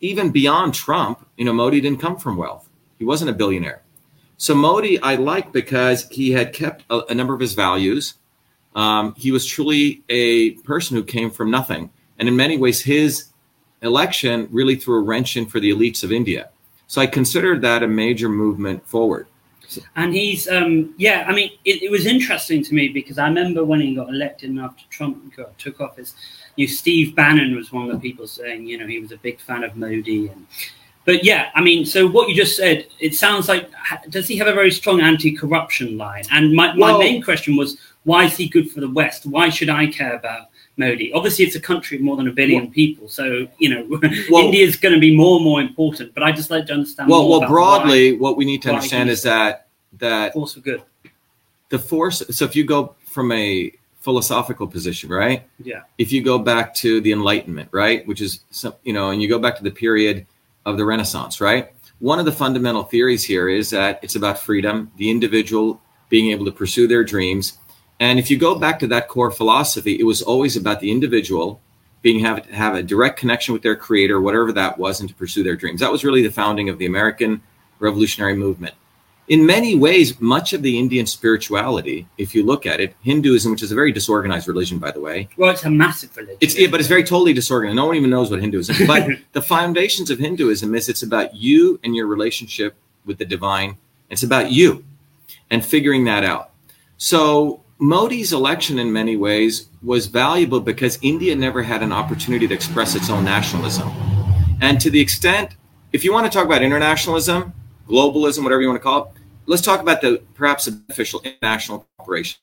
[0.00, 2.68] even beyond Trump, you know, Modi didn't come from wealth.
[2.98, 3.82] He wasn't a billionaire.
[4.36, 8.14] So Modi, I like because he had kept a, a number of his values.
[8.74, 13.26] Um, he was truly a person who came from nothing, and in many ways, his
[13.82, 16.50] election really threw a wrench in for the elites of India.
[16.86, 19.26] So I considered that a major movement forward.
[19.94, 23.64] And he's, um, yeah, I mean, it, it, was interesting to me because I remember
[23.64, 26.14] when he got elected and after Trump took office,
[26.60, 29.40] you Steve Bannon was one of the people saying, you know, he was a big
[29.40, 30.28] fan of Modi.
[30.28, 30.46] And,
[31.04, 33.70] but yeah, I mean, so what you just said, it sounds like,
[34.10, 36.24] does he have a very strong anti corruption line?
[36.30, 39.26] And my, my well, main question was, why is he good for the West?
[39.26, 40.50] Why should I care about
[40.80, 41.12] Modi.
[41.12, 43.86] Obviously, it's a country of more than a billion well, people, so you know
[44.30, 46.12] well, India is going to be more and more important.
[46.14, 47.08] But I just like to understand.
[47.08, 50.82] Well, well, broadly, why, what we need to understand is that that force for good.
[51.68, 52.22] The force.
[52.30, 55.46] So if you go from a philosophical position, right?
[55.62, 55.82] Yeah.
[55.98, 59.28] If you go back to the Enlightenment, right, which is some, you know, and you
[59.28, 60.26] go back to the period
[60.66, 61.72] of the Renaissance, right?
[61.98, 66.46] One of the fundamental theories here is that it's about freedom, the individual being able
[66.46, 67.58] to pursue their dreams
[68.00, 71.60] and if you go back to that core philosophy, it was always about the individual
[72.00, 75.42] being have have a direct connection with their creator, whatever that was, and to pursue
[75.44, 75.80] their dreams.
[75.80, 77.42] That was really the founding of the American
[77.78, 78.74] revolutionary movement.
[79.30, 83.62] In many ways, much of the Indian spirituality, if you look at it, Hinduism, which
[83.62, 85.28] is a very disorganized religion, by the way.
[85.36, 86.38] Well, it's a massive religion.
[86.40, 87.76] It's yeah, but it's very totally disorganized.
[87.76, 88.88] No one even knows what Hinduism is.
[88.88, 92.74] But the foundations of Hinduism is it's about you and your relationship
[93.04, 93.76] with the divine.
[94.10, 94.84] It's about you
[95.48, 96.50] and figuring that out.
[96.96, 102.54] So Modi's election, in many ways, was valuable because India never had an opportunity to
[102.54, 103.90] express its own nationalism.
[104.60, 105.54] And to the extent,
[105.92, 107.52] if you want to talk about internationalism,
[107.88, 109.19] globalism, whatever you want to call it,
[109.50, 112.38] let's talk about the perhaps a beneficial international cooperation.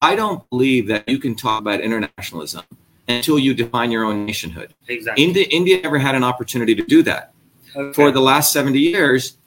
[0.00, 2.62] I don't believe that you can talk about internationalism
[3.08, 4.72] until you define your own nationhood.
[4.86, 5.24] Exactly.
[5.24, 7.34] India, India never had an opportunity to do that.
[7.74, 7.92] Okay.
[7.92, 9.38] For the last 70 years,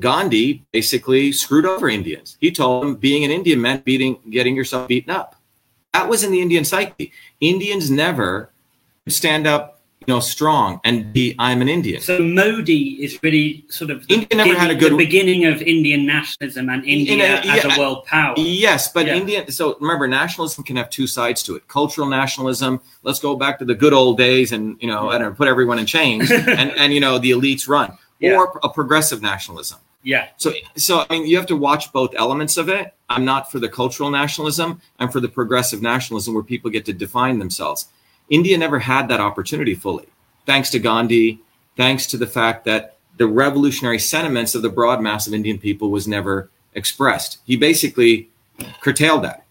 [0.00, 2.36] Gandhi basically screwed over Indians.
[2.40, 5.36] He told them being an Indian meant beating, getting yourself beaten up.
[5.92, 7.12] That was in the Indian psyche.
[7.40, 8.50] Indians never
[9.06, 12.00] stand up, you know, strong and be I'm an Indian.
[12.00, 16.06] So Modi is really sort of India never had a good the beginning of Indian
[16.06, 18.34] nationalism and India a, yeah, as a world power.
[18.38, 19.16] Yes, but yeah.
[19.16, 19.50] India.
[19.52, 21.68] So remember, nationalism can have two sides to it.
[21.68, 22.80] Cultural nationalism.
[23.02, 25.48] Let's go back to the good old days, and you know, I don't know, put
[25.48, 28.36] everyone in chains, and and you know, the elites run yeah.
[28.36, 29.78] or a progressive nationalism.
[30.02, 30.28] Yeah.
[30.38, 32.94] So, so I mean, you have to watch both elements of it.
[33.08, 34.80] I'm not for the cultural nationalism.
[34.98, 37.88] I'm for the progressive nationalism where people get to define themselves.
[38.30, 40.06] India never had that opportunity fully,
[40.46, 41.40] thanks to Gandhi,
[41.76, 45.90] thanks to the fact that the revolutionary sentiments of the broad mass of Indian people
[45.90, 47.38] was never expressed.
[47.44, 48.30] He basically
[48.80, 49.44] curtailed that.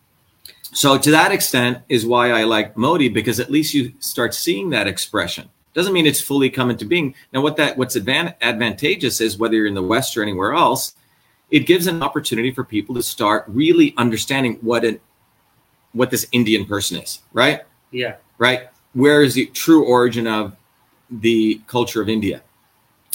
[0.71, 4.69] So, to that extent, is why I like Modi because at least you start seeing
[4.69, 5.49] that expression.
[5.73, 7.15] Doesn't mean it's fully come into being.
[7.33, 10.93] Now, what that what's advan- advantageous is whether you're in the West or anywhere else,
[11.49, 14.99] it gives an opportunity for people to start really understanding what an
[15.93, 17.61] what this Indian person is, right?
[17.91, 18.15] Yeah.
[18.39, 18.69] Right.
[18.93, 20.55] Where is the true origin of
[21.11, 22.41] the culture of India?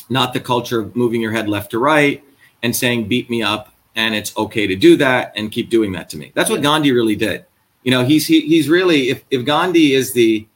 [0.08, 2.22] Not the culture of moving your head left to right
[2.62, 6.08] and saying, beat me up, and it's okay to do that and keep doing that
[6.10, 6.30] to me.
[6.34, 6.62] That's what.
[6.62, 7.44] Gandhi really did.
[7.82, 10.46] You know, he's he, he's really if, if Gandhi is the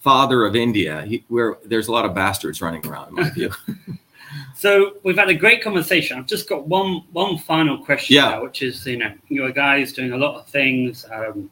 [0.00, 3.50] father of India, he, where there's a lot of bastards running around, in my view.
[4.56, 6.18] so we've had a great conversation.
[6.18, 8.30] I've just got one one final question, yeah.
[8.30, 11.06] Now, which is you know you're a guy who's doing a lot of things.
[11.12, 11.50] Um,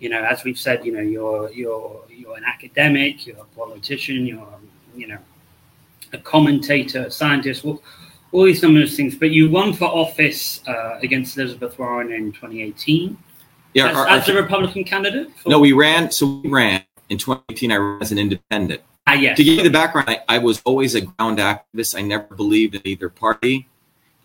[0.00, 4.26] you know, as we've said, you know you're you're you're an academic, you're a politician,
[4.26, 4.58] you're
[4.96, 5.18] you know
[6.12, 7.64] a commentator, a scientist.
[7.64, 7.82] All,
[8.30, 13.16] all these numerous things, but you won for office uh, against Elizabeth Warren in 2018.
[13.72, 15.34] Yeah, as, our, as a Republican candidate.
[15.38, 16.10] For- no, we ran.
[16.10, 18.82] So we ran in 2018, I ran as an independent.
[19.06, 19.36] Ah, yes.
[19.38, 21.96] To give you the background, I, I, was always a ground activist.
[21.96, 23.66] I never believed in either party.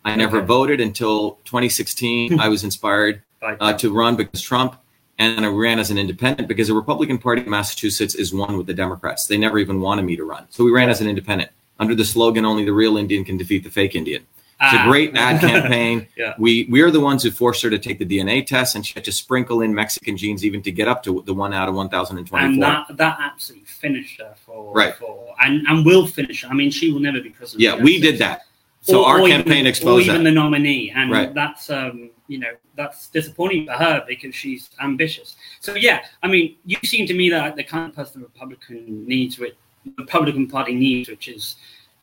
[0.03, 0.45] I never okay.
[0.45, 2.37] voted until 2016.
[2.39, 4.75] I was inspired uh, to run because Trump,
[5.19, 8.67] and I ran as an independent because the Republican Party in Massachusetts is one with
[8.67, 9.27] the Democrats.
[9.27, 10.47] They never even wanted me to run.
[10.49, 13.63] So we ran as an independent under the slogan, only the real Indian can defeat
[13.63, 14.25] the fake Indian.
[14.61, 14.85] It's ah.
[14.85, 16.07] a great ad campaign.
[16.15, 16.33] yeah.
[16.37, 18.93] We we are the ones who forced her to take the DNA test, and she
[18.93, 21.75] had to sprinkle in Mexican genes even to get up to the one out of
[21.75, 22.53] one thousand and twenty-four.
[22.53, 26.43] And that that absolutely finished her for right for and and will finish.
[26.43, 26.49] Her.
[26.49, 27.61] I mean, she will never be president.
[27.61, 28.43] Yeah, we did that.
[28.81, 30.29] So our or campaign even, exposed or even that.
[30.29, 31.33] the nominee, and Right.
[31.33, 35.35] that's um, you know that's disappointing for her because she's ambitious.
[35.59, 39.07] So yeah, I mean, you seem to me like the kind of person the Republican
[39.07, 39.55] needs, which
[39.85, 41.55] the Republican Party needs, which is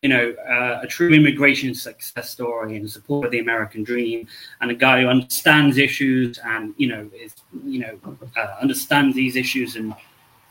[0.03, 4.27] you know uh, a true immigration success story and support of the American dream,
[4.61, 7.99] and a guy who understands issues and you know is you know
[8.37, 9.95] uh, understands these issues and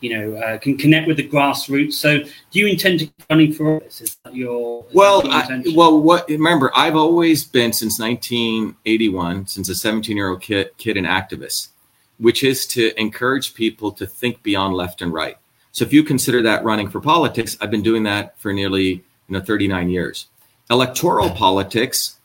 [0.01, 1.93] you know uh, can connect with the grassroots.
[1.93, 4.01] So do you intend to running for office?
[4.01, 6.29] Is that your is that Well, your I, well, what?
[6.29, 11.69] Remember, I've always been since 1981, since a 17 year old kid, kid, an activist,
[12.17, 15.37] which is to encourage people to think beyond left and right.
[15.71, 19.03] So, if you consider that running for politics, I've been doing that for nearly you
[19.29, 20.27] know 39 years.
[20.69, 22.19] Electoral politics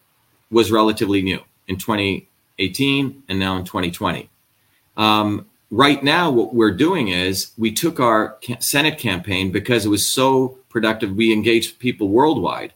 [0.51, 4.29] was relatively new in 2018 and now in 2020.
[4.97, 10.09] Um, right now, what we're doing is we took our Senate campaign because it was
[10.09, 11.17] so productive.
[11.17, 12.73] We engaged people worldwide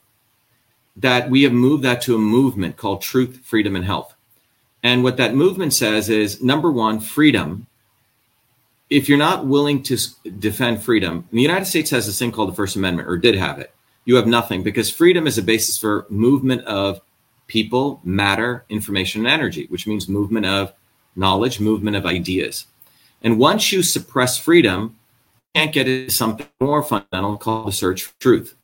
[0.97, 4.15] that we have moved that to a movement called Truth, Freedom, and Health.
[4.83, 7.69] And what that movement says is number one, freedom.
[8.91, 9.97] If you're not willing to
[10.39, 13.61] defend freedom, the United States has this thing called the First Amendment, or did have
[13.61, 13.73] it.
[14.07, 17.01] You have nothing because freedom is a basis for movement of
[17.47, 20.73] people, matter, information, and energy, which means movement of
[21.15, 22.67] knowledge, movement of ideas.
[23.23, 24.97] And once you suppress freedom,
[25.55, 28.55] you can't get into something more fundamental called the search for truth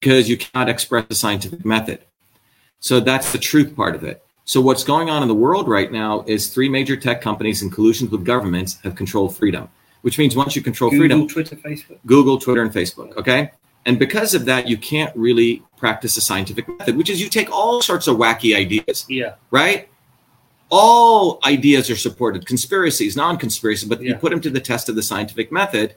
[0.00, 2.00] because you cannot express the scientific method.
[2.80, 4.24] So that's the truth part of it.
[4.44, 7.70] So what's going on in the world right now is three major tech companies in
[7.70, 9.68] collusions with governments have controlled freedom,
[10.00, 11.98] which means once you control Google, freedom, Twitter, Facebook.
[12.06, 13.16] Google, Twitter, and Facebook.
[13.16, 13.50] Okay.
[13.86, 17.50] And because of that, you can't really practice the scientific method, which is you take
[17.50, 19.88] all sorts of wacky ideas, Yeah, right?
[20.70, 25.02] All ideas are supported, conspiracies, non-conspiracies, but you put them to the test of the
[25.02, 25.96] scientific method.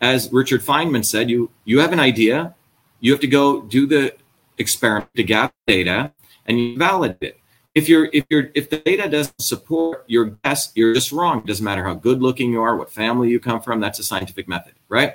[0.00, 2.54] As Richard Feynman said, you you have an idea,
[3.00, 4.14] you have to go do the
[4.58, 6.12] experiment to gather data,
[6.46, 7.40] and you validate it.
[7.74, 11.38] If you're if you're if the data doesn't support your guess, you're just wrong.
[11.38, 13.78] It doesn't matter how good looking you are, what family you come from.
[13.78, 15.14] That's a scientific method, right?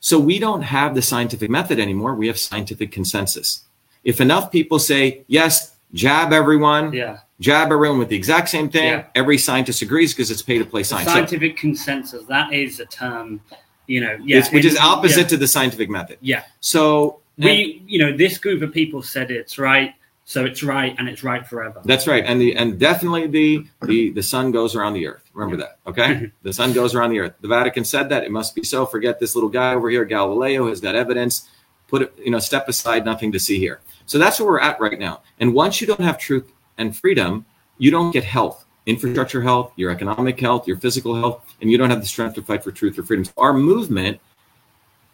[0.00, 2.14] So we don't have the scientific method anymore.
[2.14, 3.64] We have scientific consensus.
[4.04, 7.18] If enough people say yes, jab everyone, yeah.
[7.42, 9.04] Jab everyone with the exact same thing, Yeah.
[9.14, 11.08] every scientist agrees because it's pay to play The science.
[11.08, 12.24] So scientific consensus.
[12.26, 13.40] That is a term,
[13.86, 14.16] you know.
[14.24, 16.18] Yeah, which is opposite Yeah, to the scientific method.
[16.20, 16.44] yeah.
[16.60, 20.94] So and- we, you know, this group of people said it's right, so it's right,
[20.98, 21.80] and it's right forever.
[21.84, 25.24] That's right, and the and definitely the the the sun goes around the earth.
[25.34, 26.30] Remember that, okay?
[26.42, 27.34] the sun goes around the earth.
[27.40, 28.86] The Vatican said that it must be so.
[28.86, 31.48] Forget this little guy over here, Galileo, has got evidence.
[31.88, 33.04] Put it, you know, step aside.
[33.04, 33.80] Nothing to see here.
[34.06, 35.22] So that's where we're at right now.
[35.40, 37.44] And once you don't have truth and freedom,
[37.78, 41.90] you don't get health, infrastructure health, your economic health, your physical health, and you don't
[41.90, 43.24] have the strength to fight for truth or freedom.
[43.24, 44.20] So our movement,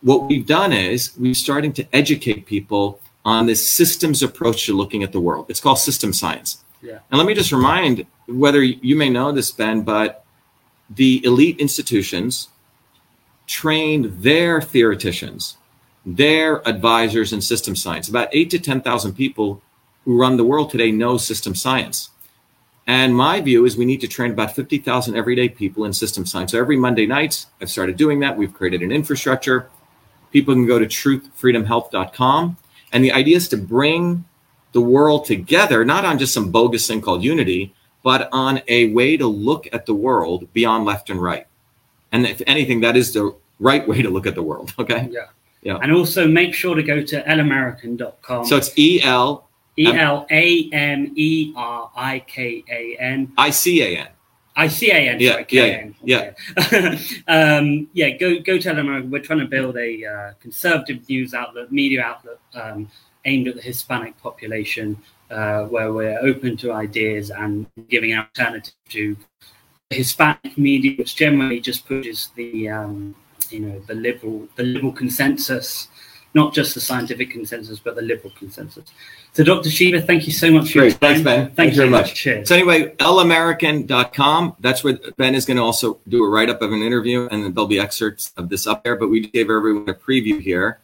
[0.03, 5.03] what we've done is we're starting to educate people on this systems approach to looking
[5.03, 5.47] at the world.
[5.49, 6.65] It's called system science.
[6.83, 7.01] Yeah.
[7.11, 10.25] And let me just remind whether you may know this, Ben, but
[10.89, 12.49] the elite institutions
[13.47, 15.57] trained their theoreticians,
[16.07, 18.09] their advisors in system science.
[18.09, 19.61] About eight to 10,000 people
[20.09, 22.09] who run the world today know system science.
[22.87, 26.53] And my view is we need to train about 50,000 everyday people in system science.
[26.53, 28.35] So every Monday night, I've started doing that.
[28.35, 29.69] We've created an infrastructure.
[30.33, 32.57] People can go to truthfreedomhealth.com.
[32.91, 34.25] And the idea is to bring
[34.73, 39.19] the world together, not on just some bogus thing called unity, but on a way
[39.19, 41.47] to look at the world beyond left and right.
[42.13, 44.73] And if anything, that is the right way to look at the world.
[44.79, 45.07] Okay.
[45.11, 45.27] Yeah.
[45.61, 45.79] Yeah.
[45.83, 48.47] And also make sure to go to elamerican.com.
[48.47, 49.48] So it's E L
[49.79, 53.33] E L A M E R I K A N.
[53.39, 54.09] I C A N.
[54.57, 55.21] I C A N.
[55.21, 56.99] Yeah, sorry, yeah, K-A-N.
[57.29, 59.09] um, yeah, go go to Elamerican.
[59.09, 62.91] We're trying to build a uh, conservative news outlet, media outlet um,
[63.25, 64.97] aimed at the Hispanic population,
[65.31, 69.17] uh, where we're open to ideas and giving an alternative to
[69.91, 73.15] Hispanic media, which generally just pushes the um,
[73.51, 75.87] you know the liberal the liberal consensus,
[76.35, 78.85] not just the scientific consensus, but the liberal consensus.
[79.33, 79.71] So, Dr.
[79.71, 81.01] Shiva, thank you so much for your Great.
[81.01, 81.23] Thanks.
[81.23, 81.47] Ben.
[81.47, 82.15] Thank Thanks you very much.
[82.15, 82.49] Cheers.
[82.49, 84.57] So anyway, lamerican.com.
[84.61, 87.55] That's where Ben is going to also do a write-up of an interview, and then
[87.55, 88.97] there'll be excerpts of this up there.
[88.97, 90.81] But we gave everyone a preview here.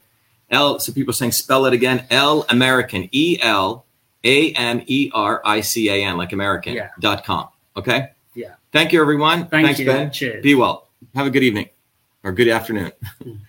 [0.51, 0.79] L.
[0.79, 2.07] So people are saying spell it again.
[2.11, 3.09] L American.
[3.13, 3.85] E L
[4.23, 6.75] A M E R I C A N, like American.
[6.75, 6.91] Yeah.
[7.01, 7.49] Dot com.
[7.77, 8.11] Okay.
[8.35, 8.55] Yeah.
[8.73, 9.47] Thank you, everyone.
[9.47, 9.87] Thank Thanks, you.
[9.87, 10.11] Ben.
[10.11, 10.43] Cheers.
[10.43, 10.89] Be well.
[11.15, 11.69] Have a good evening
[12.23, 12.93] or good afternoon.